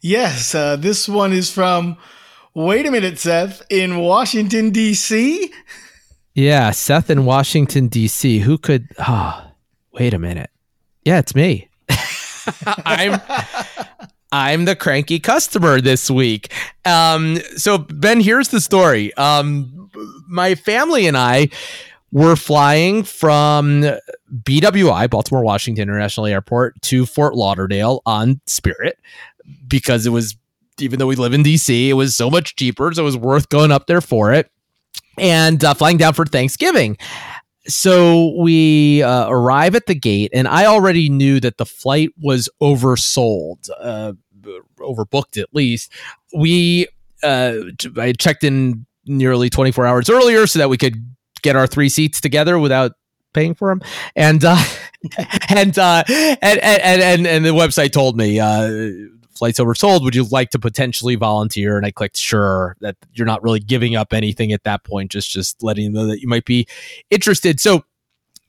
[0.01, 1.97] Yes, uh, this one is from,
[2.55, 5.53] wait a minute, Seth, in Washington, D.C.
[6.35, 8.39] Yeah, Seth in Washington, D.C.
[8.41, 9.55] Who could, ah, oh,
[9.93, 10.51] wait a minute.
[11.05, 11.69] Yeah, it's me.
[12.67, 13.21] I'm
[14.33, 16.53] I'm the cranky customer this week.
[16.85, 19.13] Um, so Ben, here's the story.
[19.15, 19.91] Um,
[20.29, 21.51] my family and I
[22.13, 23.85] were flying from
[24.33, 28.99] BWI, Baltimore Washington International Airport, to Fort Lauderdale on Spirit
[29.69, 30.37] because it was
[30.79, 33.49] even though we live in DC, it was so much cheaper, so it was worth
[33.51, 34.51] going up there for it.
[35.19, 36.97] And uh, flying down for Thanksgiving
[37.67, 42.49] so we uh, arrive at the gate, and I already knew that the flight was
[42.61, 44.13] oversold, uh,
[44.79, 45.93] overbooked at least.
[46.35, 46.89] We
[47.23, 47.55] uh,
[47.97, 52.21] I checked in nearly 24 hours earlier so that we could get our three seats
[52.21, 52.93] together without
[53.33, 53.81] paying for them
[54.15, 54.63] and uh,
[55.49, 58.91] and, uh, and, and and and the website told me uh,
[59.43, 60.05] flights oversold.
[60.05, 61.77] Would you like to potentially volunteer?
[61.77, 62.77] And I clicked sure.
[62.81, 66.07] That you're not really giving up anything at that point, just just letting them know
[66.07, 66.69] that you might be
[67.11, 67.59] interested.
[67.59, 67.83] So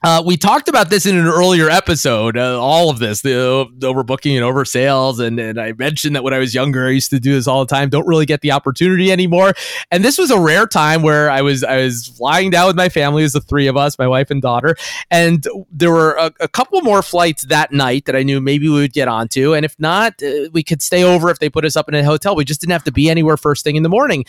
[0.04, 4.36] uh, we talked about this in an earlier episode, uh, all of this, the, overbooking
[4.36, 5.26] and oversales.
[5.26, 7.66] And, and I mentioned that when I was younger, I used to do this all
[7.66, 7.90] the time.
[7.90, 9.54] Don't really get the opportunity anymore.
[9.92, 12.90] And this was a rare time where I was, I was flying down with my
[12.90, 14.76] family as the three of us, my wife and daughter.
[15.10, 18.76] And there were a, a couple more flights that night that I knew maybe we
[18.76, 19.54] would get onto.
[19.54, 22.04] And if not, uh, we could stay over if they put us up in a
[22.04, 22.36] hotel.
[22.36, 24.26] We just didn't have to be anywhere first thing in the morning.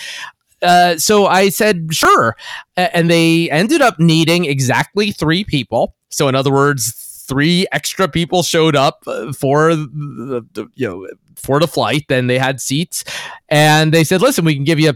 [0.64, 2.36] Uh, so I said, sure.
[2.76, 5.94] And they ended up needing exactly three people.
[6.08, 6.92] So, in other words,
[7.26, 12.26] three extra people showed up uh, for the, the, you know for the flight then
[12.26, 13.02] they had seats
[13.48, 14.92] and they said listen we can give you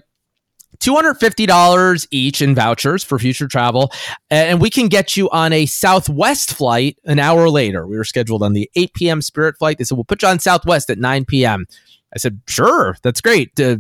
[0.81, 3.91] $250 each in vouchers for future travel.
[4.31, 7.87] And we can get you on a Southwest flight an hour later.
[7.87, 9.23] We were scheduled on the 8 p.m.
[9.23, 9.79] Spirit flight.
[9.79, 11.67] They said, we'll put you on Southwest at 9 p.m.
[12.15, 13.59] I said, sure, that's great.
[13.59, 13.77] Uh,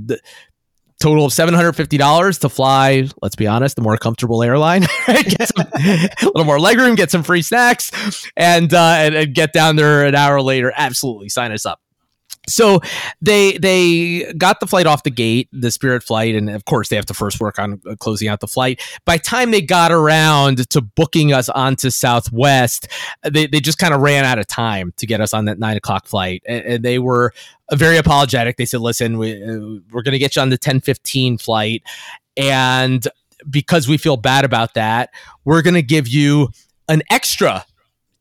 [1.00, 6.08] total of $750 to fly, let's be honest, the more comfortable airline, get some, a
[6.26, 7.90] little more legroom, get some free snacks,
[8.36, 10.72] and, uh, and, and get down there an hour later.
[10.76, 11.80] Absolutely, sign us up.
[12.48, 12.80] So
[13.20, 16.96] they they got the flight off the gate, the Spirit flight, and of course they
[16.96, 18.80] have to first work on uh, closing out the flight.
[19.04, 22.88] By time they got around to booking us onto Southwest,
[23.22, 25.76] they, they just kind of ran out of time to get us on that nine
[25.76, 27.32] o'clock flight, and, and they were
[27.74, 28.56] very apologetic.
[28.56, 31.82] They said, "Listen, we uh, we're going to get you on the ten fifteen flight,
[32.36, 33.06] and
[33.50, 35.10] because we feel bad about that,
[35.44, 36.48] we're going to give you
[36.88, 37.64] an extra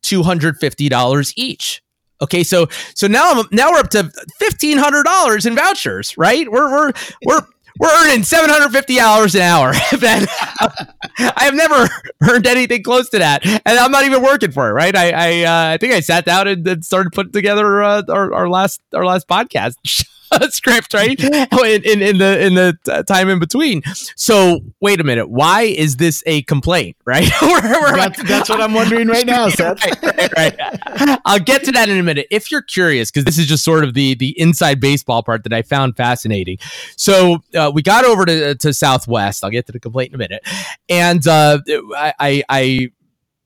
[0.02, 1.82] two hundred fifty dollars each."
[2.22, 6.50] Okay, so so now I'm now we're up to fifteen hundred dollars in vouchers, right?
[6.52, 6.94] We're we're
[7.26, 7.42] we're
[7.80, 9.72] we're earning seven hundred fifty dollars an hour.
[9.76, 11.88] I have never
[12.24, 14.74] earned anything close to that, and I'm not even working for it.
[14.74, 14.96] Right?
[14.96, 18.34] I I, uh, I think I sat down and, and started putting together uh, our,
[18.34, 19.76] our last our last podcast.
[20.50, 21.20] script, right?
[21.24, 23.82] in, in, in, the in the time in between.
[24.16, 26.98] So wait a minute, why is this a complaint?
[27.06, 27.30] Right?
[27.42, 29.84] we're, we're, that's, that's, what I'm wondering right now, Seth.
[29.84, 30.04] right,
[30.38, 31.20] right, right.
[31.26, 32.28] I'll get to that in a minute.
[32.32, 35.54] If you're curious, because this is just sort of the the inside baseball part that
[35.54, 36.58] I found fascinating.
[36.96, 39.44] So uh, we got over to to Southwest.
[39.44, 40.46] I'll get to the complaint in a minute,
[40.90, 41.60] and uh,
[41.96, 42.92] I, I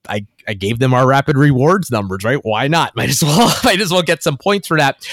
[0.07, 2.43] I I gave them our rapid rewards numbers, right?
[2.43, 2.95] Why not?
[2.95, 5.07] Might as well might as well get some points for that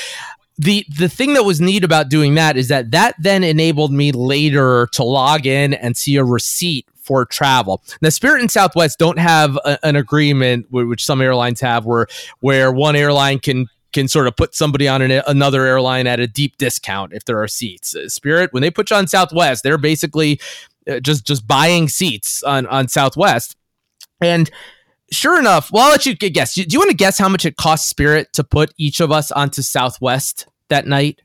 [0.58, 4.10] the the thing that was neat about doing that is that that then enabled me
[4.12, 7.82] later to log in and see a receipt for travel.
[8.02, 12.06] Now, Spirit and Southwest don't have a, an agreement, which some airlines have, where
[12.40, 16.26] where one airline can can sort of put somebody on an, another airline at a
[16.26, 17.94] deep discount if there are seats.
[17.94, 20.40] Uh, Spirit, when they put you on Southwest, they're basically
[20.90, 23.56] uh, just just buying seats on on Southwest,
[24.20, 24.50] and
[25.10, 26.54] sure enough, well, I'll let you guess.
[26.54, 29.30] Do you want to guess how much it cost Spirit to put each of us
[29.30, 31.20] onto Southwest that night?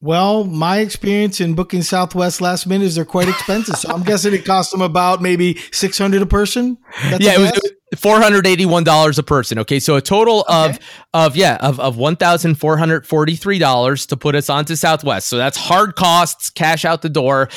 [0.00, 3.76] Well, my experience in booking Southwest last minute is they're quite expensive.
[3.76, 6.76] so I'm guessing it cost them about maybe 600 a person.
[7.04, 9.58] That's yeah, it was, four hundred eighty one dollars a person.
[9.60, 10.70] Okay, so a total okay.
[10.70, 10.78] of
[11.14, 14.74] of yeah of of one thousand four hundred forty three dollars to put us onto
[14.76, 15.28] Southwest.
[15.28, 17.48] So that's hard costs, cash out the door,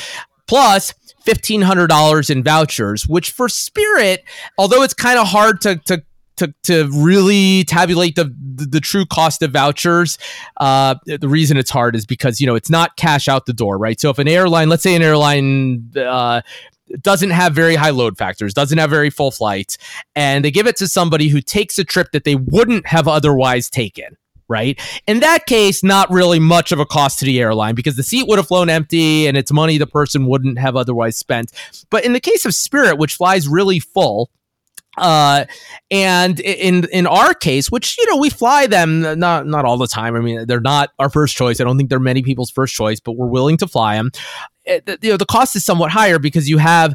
[0.46, 0.94] plus
[1.26, 4.24] $1,500 in vouchers, which for Spirit,
[4.58, 6.02] although it's kind of hard to, to
[6.36, 10.18] to, to really tabulate the, the, the true cost of vouchers.
[10.58, 13.78] Uh, the reason it's hard is because you know it's not cash out the door,
[13.78, 14.00] right?
[14.00, 15.90] So if an airline, let's say an airline.
[15.96, 16.42] Uh,
[17.00, 19.76] doesn't have very high load factors, doesn't have very full flights,
[20.14, 23.68] and they give it to somebody who takes a trip that they wouldn't have otherwise
[23.68, 24.16] taken,
[24.48, 24.80] right?
[25.06, 28.26] In that case, not really much of a cost to the airline because the seat
[28.28, 31.52] would have flown empty and it's money the person wouldn't have otherwise spent.
[31.90, 34.30] But in the case of Spirit, which flies really full,
[34.98, 35.44] uh
[35.90, 39.86] and in in our case which you know we fly them not not all the
[39.86, 42.74] time i mean they're not our first choice i don't think they're many people's first
[42.74, 44.10] choice but we're willing to fly them
[44.64, 46.94] it, you know the cost is somewhat higher because you have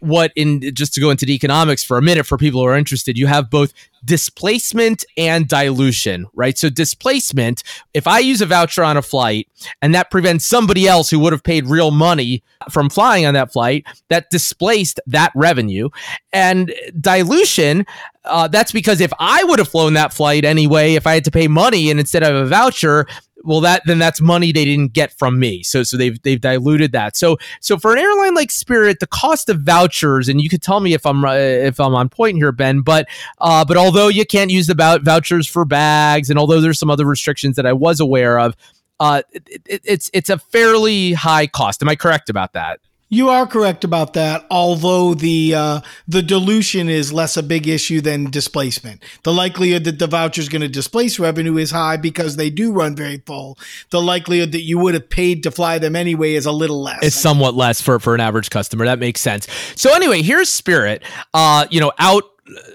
[0.00, 2.76] what in just to go into the economics for a minute for people who are
[2.76, 3.72] interested you have both
[4.04, 6.56] displacement and dilution right?
[6.56, 7.62] So displacement
[7.94, 9.48] if i use a voucher on a flight
[9.82, 13.52] and that prevents somebody else who would have paid real money from flying on that
[13.52, 15.88] flight that displaced that revenue.
[16.32, 17.86] And dilution
[18.24, 21.30] uh, that's because if i would have flown that flight anyway if i had to
[21.30, 23.06] pay money and instead of a voucher
[23.44, 25.62] well that then that's money they didn't get from me.
[25.62, 27.16] So so they've they've diluted that.
[27.16, 30.80] So so for an airline like spirit the cost of vouchers and you could tell
[30.80, 33.06] me if i'm uh, if i'm on point here ben but
[33.38, 37.04] uh but although you can't use the vouchers for bags and although there's some other
[37.04, 38.56] restrictions that i was aware of
[39.00, 41.82] uh it, it, it's it's a fairly high cost.
[41.82, 46.88] Am i correct about that you are correct about that, although the uh, the dilution
[46.88, 49.02] is less a big issue than displacement.
[49.22, 52.72] The likelihood that the voucher is going to displace revenue is high because they do
[52.72, 53.58] run very full.
[53.90, 56.98] The likelihood that you would have paid to fly them anyway is a little less.
[57.02, 58.84] It's somewhat less for, for an average customer.
[58.84, 59.46] That makes sense.
[59.74, 61.02] So anyway, here's Spirit.
[61.32, 62.24] Uh, you know, out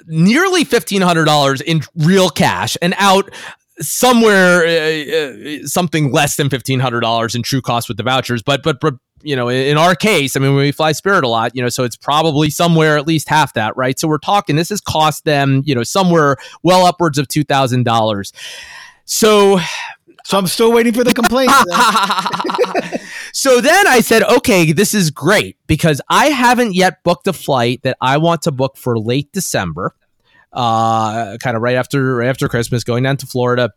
[0.08, 3.32] nearly fifteen hundred dollars in real cash and out
[3.80, 8.42] somewhere uh, uh, something less than fifteen hundred dollars in true cost with the vouchers.
[8.42, 11.56] But but but you know, in our case, I mean, we fly Spirit a lot,
[11.56, 13.98] you know, so it's probably somewhere at least half that, right?
[13.98, 18.34] So we're talking, this has cost them, you know, somewhere well upwards of $2,000.
[19.06, 19.60] So,
[20.26, 21.52] so I'm still waiting for the complaint.
[23.34, 27.82] so then I said, okay, this is great because I haven't yet booked a flight
[27.84, 29.96] that I want to book for late December,
[30.54, 33.72] uh, kind of right after right after Christmas, going down to Florida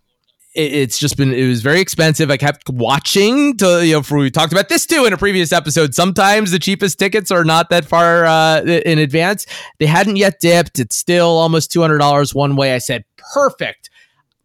[0.57, 2.31] it's just been it was very expensive.
[2.31, 5.53] I kept watching to you know for we talked about this too in a previous
[5.53, 5.95] episode.
[5.95, 9.47] Sometimes the cheapest tickets are not that far uh, in advance.
[9.79, 10.79] They hadn't yet dipped.
[10.79, 12.75] It's still almost two hundred dollars one way.
[12.75, 13.05] I said
[13.35, 13.91] perfect.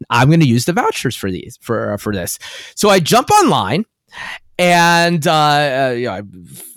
[0.10, 2.40] I'm going to use the vouchers for these for uh, for this.
[2.76, 3.86] So I jump online
[4.58, 5.34] and uh,
[5.90, 6.22] uh, you know, I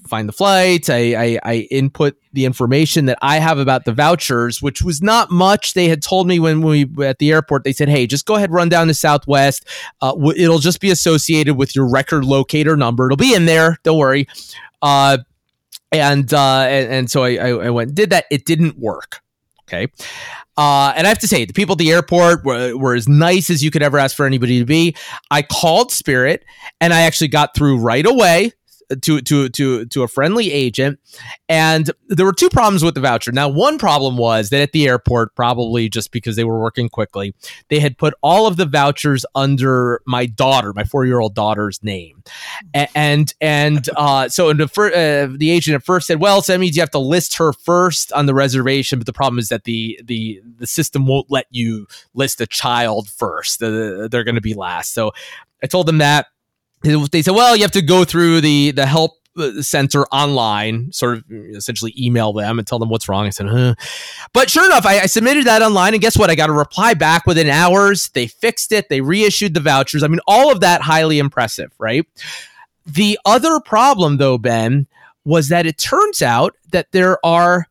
[0.07, 0.89] find the flight.
[0.91, 5.31] I, I, I input the information that I have about the vouchers, which was not
[5.31, 5.75] much.
[5.75, 7.65] They had told me when we were at the airport.
[7.65, 9.67] They said, "Hey, just go ahead, run down to Southwest.
[10.01, 13.07] Uh, w- it'll just be associated with your record locator number.
[13.07, 13.79] It'll be in there.
[13.83, 14.27] Don't worry."
[14.83, 15.19] Uh,
[15.93, 18.27] and, uh, and and so I, I went did that.
[18.31, 19.21] It didn't work.
[19.63, 19.89] Okay.
[20.57, 23.51] Uh, and I have to say, the people at the airport were, were as nice
[23.51, 24.95] as you could ever ask for anybody to be.
[25.31, 26.45] I called Spirit
[26.81, 28.53] and I actually got through right away
[29.03, 30.99] to to to to a friendly agent.
[31.49, 33.33] And there were two problems with the voucher.
[33.33, 37.35] Now one problem was that at the airport probably just because they were working quickly
[37.69, 42.23] they had put all of the vouchers under my daughter my 4-year-old daughter's name.
[42.73, 46.77] And and uh, so the, uh, the agent at first said well so that means
[46.77, 50.01] you have to list her first on the reservation but the problem is that the
[50.05, 53.61] the the system won't let you list a child first.
[53.61, 54.93] They're going to be last.
[54.95, 55.13] So
[55.63, 56.27] I told them that
[56.85, 61.19] they said, well, you have to go through the the help uh, center online, sort
[61.19, 63.27] of essentially email them and tell them what's wrong.
[63.27, 63.75] I said, huh.
[64.33, 66.31] but sure enough, I, I, submitted that online, and guess what?
[66.31, 68.11] I got a reply back within hours.
[68.11, 68.89] They fixed it.
[68.89, 70.05] They reissued the vouchers.
[70.05, 72.07] I mean, all of that highly impressive, right?
[72.87, 74.87] The other problem, though, Ben,
[75.25, 77.67] was that it turns out that there are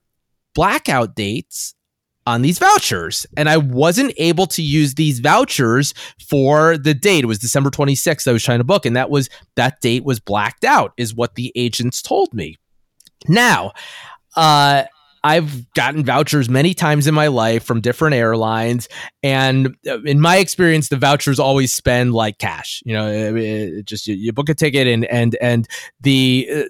[0.53, 1.75] blackout dates
[2.25, 5.93] on these vouchers and I wasn't able to use these vouchers
[6.29, 7.23] for the date.
[7.23, 10.19] It was December 26th I was trying to book and that was that date was
[10.19, 12.55] blacked out is what the agents told me.
[13.27, 13.73] Now,
[14.35, 14.83] uh
[15.23, 18.89] I've gotten vouchers many times in my life from different airlines,
[19.23, 22.83] and uh, in my experience, the vouchers always spend like cash.
[22.85, 25.67] You know, it, it just you, you, book a ticket, and and and
[26.01, 26.63] the uh,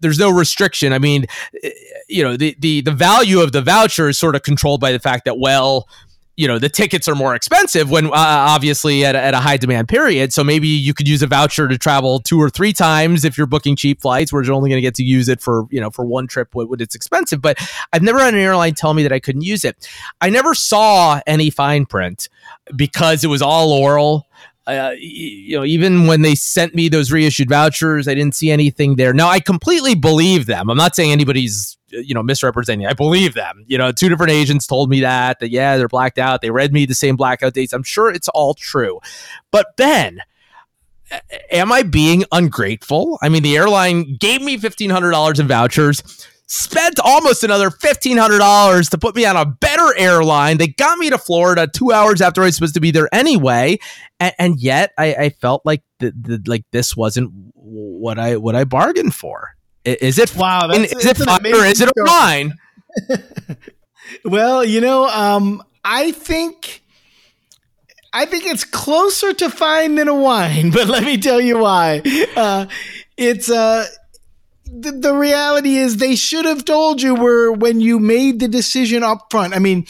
[0.00, 0.92] there's no restriction.
[0.92, 1.26] I mean,
[1.62, 1.70] eh,
[2.08, 4.98] you know, the the the value of the voucher is sort of controlled by the
[4.98, 5.88] fact that well,
[6.36, 9.56] you know, the tickets are more expensive when uh, obviously at a, at a high
[9.56, 10.32] demand period.
[10.32, 13.46] So maybe you could use a voucher to travel two or three times if you're
[13.46, 15.90] booking cheap flights, where you're only going to get to use it for you know
[15.90, 17.40] for one trip when it's expensive.
[17.40, 17.58] But
[17.92, 19.88] I've never had an airline tell me that I couldn't use it.
[20.20, 22.28] I never saw any fine print
[22.74, 24.26] because it was all oral
[24.66, 28.96] uh, you know, even when they sent me those reissued vouchers, I didn't see anything
[28.96, 29.12] there.
[29.12, 30.70] Now, I completely believe them.
[30.70, 32.86] I'm not saying anybody's, you know, misrepresenting.
[32.86, 33.64] I believe them.
[33.66, 36.40] You know, two different agents told me that, that, yeah, they're blacked out.
[36.40, 37.74] They read me the same blackout dates.
[37.74, 39.00] I'm sure it's all true.
[39.50, 40.20] But Ben,
[41.50, 43.18] am I being ungrateful?
[43.20, 46.02] I mean, the airline gave me $1,500 in vouchers
[46.46, 50.58] spent almost another $1,500 to put me on a better airline.
[50.58, 53.78] They got me to Florida two hours after I was supposed to be there anyway.
[54.20, 58.54] And, and yet I, I, felt like the, the, like this wasn't what I, what
[58.54, 59.56] I bargained for.
[59.84, 60.66] Is it wow?
[60.66, 62.54] That's, is it fine or is it a whine?
[64.24, 66.82] well, you know, um, I think
[68.14, 72.00] I think it's closer to fine than a whine, but let me tell you why.
[72.34, 72.66] Uh,
[73.16, 73.86] it's uh
[74.66, 79.02] the, the reality is they should have told you were when you made the decision
[79.02, 79.54] up front.
[79.54, 79.86] I mean,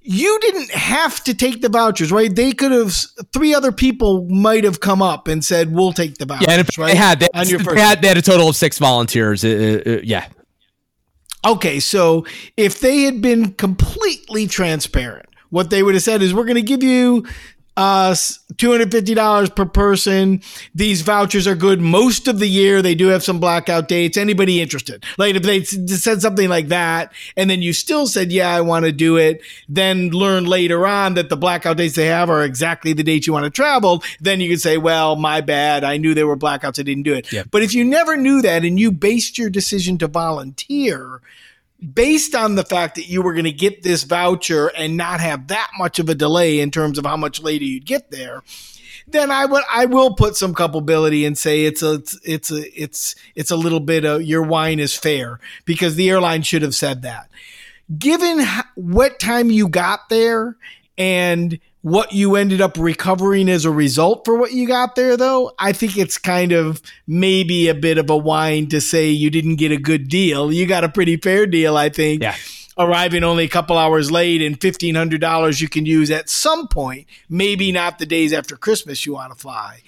[0.00, 2.34] you didn't have to take the vouchers, right?
[2.34, 2.94] They could have
[3.32, 6.78] three other people might have come up and said, "We'll take the vouchers." Yeah, and
[6.78, 6.86] right?
[6.92, 9.44] they had they, on your first they had, they had a total of six volunteers.
[9.44, 10.28] Uh, uh, uh, yeah.
[11.44, 12.24] Okay, so
[12.56, 16.62] if they had been completely transparent, what they would have said is, "We're going to
[16.62, 17.26] give you
[17.76, 20.42] uh, $250 per person.
[20.74, 22.80] These vouchers are good most of the year.
[22.80, 24.16] They do have some blackout dates.
[24.16, 25.04] Anybody interested?
[25.18, 28.86] Like if they said something like that, and then you still said, yeah, I want
[28.86, 32.92] to do it, then learn later on that the blackout dates they have are exactly
[32.92, 35.84] the dates you want to travel, then you could say, well, my bad.
[35.84, 36.78] I knew there were blackouts.
[36.78, 37.30] I didn't do it.
[37.30, 37.48] Yep.
[37.50, 41.20] But if you never knew that and you based your decision to volunteer
[41.92, 45.48] based on the fact that you were going to get this voucher and not have
[45.48, 48.42] that much of a delay in terms of how much later you'd get there,
[49.08, 53.14] then I would I will put some culpability and say it's a it's a it's
[53.34, 57.02] it's a little bit of your whine is fair because the airline should have said
[57.02, 57.30] that.
[57.96, 60.56] Given what time you got there
[60.98, 65.52] and what you ended up recovering as a result for what you got there, though,
[65.58, 69.54] I think it's kind of maybe a bit of a whine to say you didn't
[69.56, 70.52] get a good deal.
[70.52, 72.22] You got a pretty fair deal, I think.
[72.22, 72.34] Yeah.
[72.76, 77.68] Arriving only a couple hours late and $1,500 you can use at some point, maybe
[77.68, 77.76] mm-hmm.
[77.76, 79.80] not the days after Christmas you want to fly.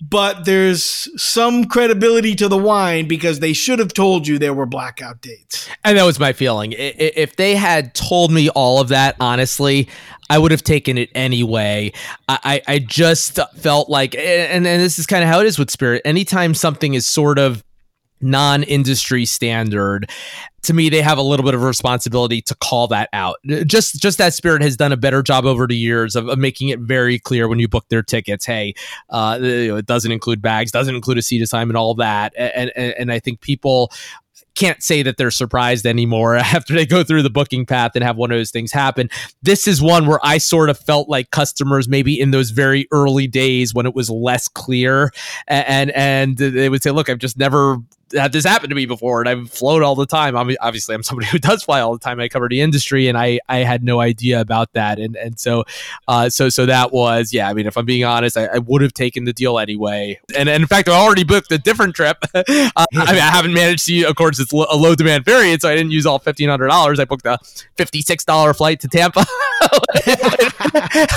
[0.00, 4.66] But there's some credibility to the whine because they should have told you there were
[4.66, 5.68] blackout dates.
[5.84, 6.74] And that was my feeling.
[6.76, 9.88] If they had told me all of that, honestly,
[10.28, 11.92] I would have taken it anyway.
[12.28, 15.70] I, I just felt like, and, and this is kind of how it is with
[15.70, 16.02] Spirit.
[16.04, 17.64] Anytime something is sort of
[18.20, 20.10] non-industry standard
[20.62, 23.36] to me they have a little bit of responsibility to call that out
[23.66, 26.68] just just that spirit has done a better job over the years of, of making
[26.68, 28.74] it very clear when you book their tickets hey
[29.10, 33.12] uh, it doesn't include bags doesn't include a seat assignment all that and, and and
[33.12, 33.90] i think people
[34.56, 38.16] can't say that they're surprised anymore after they go through the booking path and have
[38.16, 39.08] one of those things happen.
[39.42, 43.28] This is one where I sort of felt like customers maybe in those very early
[43.28, 45.12] days when it was less clear
[45.46, 47.76] and and they would say, "Look, I've just never
[48.14, 50.36] had this happen to me before and I've flown all the time.
[50.36, 52.20] I'm obviously I'm somebody who does fly all the time.
[52.20, 54.98] I cover the industry and I I had no idea about that.
[54.98, 55.64] And and so
[56.06, 58.82] uh so so that was yeah, I mean if I'm being honest, I, I would
[58.82, 60.20] have taken the deal anyway.
[60.36, 62.18] And, and in fact I already booked a different trip.
[62.34, 65.68] uh, I mean I haven't managed to of course it's a low demand variant, so
[65.68, 67.00] I didn't use all fifteen hundred dollars.
[67.00, 67.38] I booked a
[67.76, 69.26] fifty six dollar flight to Tampa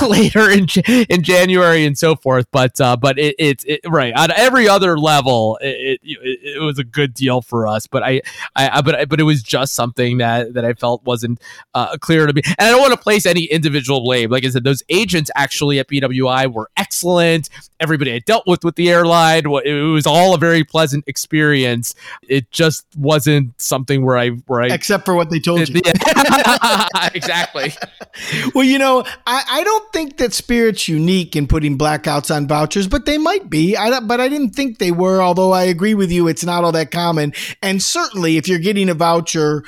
[0.07, 0.67] later in
[1.09, 2.47] in January and so forth.
[2.51, 6.19] But uh but it, it, it right on every other level it, it,
[6.55, 7.87] it was a good deal for us.
[7.87, 8.21] But I,
[8.55, 11.39] I, but but it was just something that that I felt wasn't
[11.73, 12.41] uh, clear to me.
[12.45, 14.29] And I don't want to place any individual blame.
[14.31, 17.49] Like I said, those agents actually at BWI were excellent.
[17.79, 21.93] Everybody I dealt with with the airline, it was all a very pleasant experience.
[22.27, 25.81] It just wasn't something where I where I except for what they told you.
[27.13, 27.73] exactly.
[28.55, 32.87] well, you know, I, I don't think that Spirit's unique in putting blackouts on vouchers,
[32.87, 33.75] but they might be.
[33.75, 35.21] I, but I didn't think they were.
[35.21, 37.33] Although I agree with you, it's not all that common.
[37.63, 39.63] And certainly, if you're getting a voucher,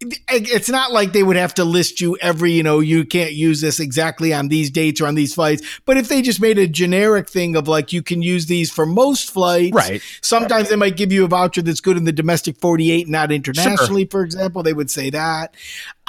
[0.00, 3.60] it's not like they would have to list you every, you know, you can't use
[3.60, 5.62] this exactly on these dates or on these flights.
[5.84, 8.86] But if they just made a generic thing of like, you can use these for
[8.86, 10.02] most flights, right?
[10.22, 14.04] Sometimes they might give you a voucher that's good in the domestic 48, not internationally,
[14.04, 14.10] sure.
[14.10, 14.62] for example.
[14.62, 15.54] They would say that.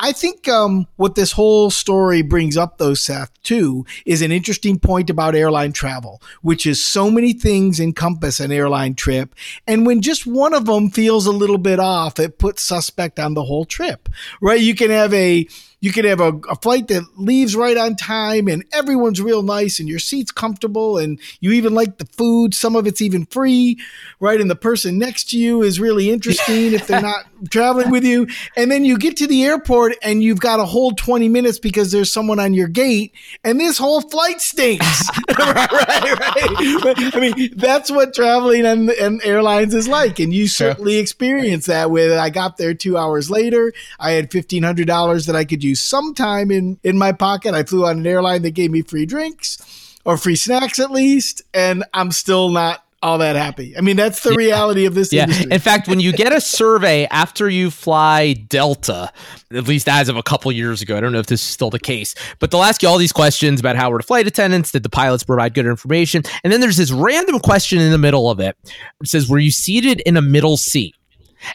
[0.04, 4.80] I think um, what this whole story brings up, though, Seth, too, is an interesting
[4.80, 9.36] point about airline travel, which is so many things encompass an airline trip.
[9.68, 13.36] And when just one of them feels a little bit off, it puts suspect on
[13.36, 14.10] the whole trip,
[14.42, 14.60] right?
[14.60, 15.48] You can have a
[15.82, 19.80] you could have a, a flight that leaves right on time and everyone's real nice
[19.80, 22.54] and your seat's comfortable and you even like the food.
[22.54, 23.80] Some of it's even free,
[24.20, 24.40] right?
[24.40, 28.28] And the person next to you is really interesting if they're not traveling with you.
[28.56, 31.92] And then you get to the airport and you've got to hold 20 minutes because
[31.92, 33.14] there's someone on your gate
[33.44, 35.10] and this whole flight stinks.
[35.40, 37.16] right, right, right.
[37.16, 40.20] I mean, that's what traveling and, on airlines is like.
[40.20, 43.74] And you certainly experience that with I got there two hours later.
[44.00, 47.54] I had $1,500 that I could use sometime in in my pocket.
[47.54, 51.42] I flew on an airline that gave me free drinks or free snacks at least,
[51.54, 53.76] and I'm still not all that happy.
[53.76, 55.24] I mean, that's the reality of this yeah.
[55.24, 55.52] industry.
[55.52, 59.12] In fact, when you get a survey after you fly Delta,
[59.52, 61.70] at least as of a couple years ago, I don't know if this is still
[61.70, 64.72] the case, but they'll ask you all these questions about how were the flight attendants,
[64.72, 66.24] did the pilots provide good information?
[66.44, 68.56] And then there's this random question in the middle of it.
[69.02, 70.96] It says, Were you seated in a middle seat?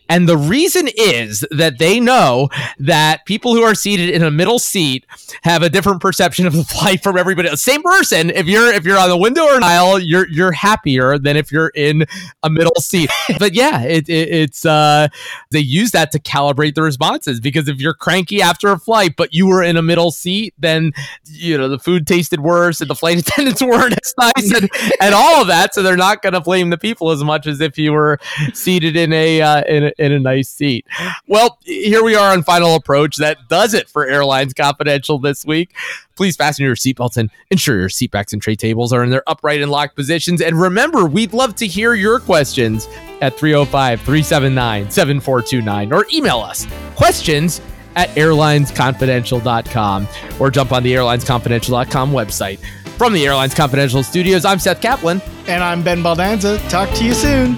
[0.09, 4.59] And the reason is that they know that people who are seated in a middle
[4.59, 5.07] seat
[5.43, 7.55] have a different perception of the flight from everybody.
[7.57, 8.30] Same person.
[8.30, 11.51] If you're if you're on the window or an aisle, you're you're happier than if
[11.51, 12.05] you're in
[12.43, 13.11] a middle seat.
[13.39, 15.09] but yeah, it, it, it's uh,
[15.51, 19.32] they use that to calibrate the responses because if you're cranky after a flight, but
[19.32, 20.93] you were in a middle seat, then
[21.24, 24.70] you know the food tasted worse and the flight attendants weren't as nice and,
[25.01, 25.74] and all of that.
[25.74, 28.18] So they're not going to blame the people as much as if you were
[28.53, 30.87] seated in a uh, in a, in a nice seat.
[31.27, 33.16] Well, here we are on Final Approach.
[33.16, 35.74] That does it for Airlines Confidential this week.
[36.16, 39.61] Please fasten your seatbelts and ensure your seatbacks and tray tables are in their upright
[39.61, 40.41] and locked positions.
[40.41, 42.89] And remember, we'd love to hear your questions
[43.20, 47.61] at 305 379 7429 or email us questions
[47.97, 50.09] at airlinesconfidential.com
[50.39, 52.59] or jump on the airlinesconfidential.com website.
[52.97, 55.20] From the Airlines Confidential studios, I'm Seth Kaplan.
[55.47, 56.66] And I'm Ben Baldanza.
[56.70, 57.57] Talk to you soon.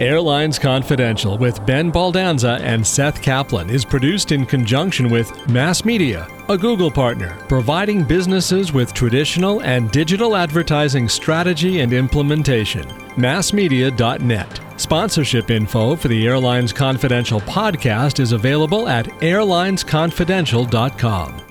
[0.00, 6.28] Airlines Confidential with Ben Baldanza and Seth Kaplan is produced in conjunction with Mass Media,
[6.48, 12.86] a Google partner, providing businesses with traditional and digital advertising strategy and implementation.
[13.16, 14.60] Massmedia.net.
[14.76, 21.42] Sponsorship info for the Airlines Confidential podcast is available at airlinesconfidential.com.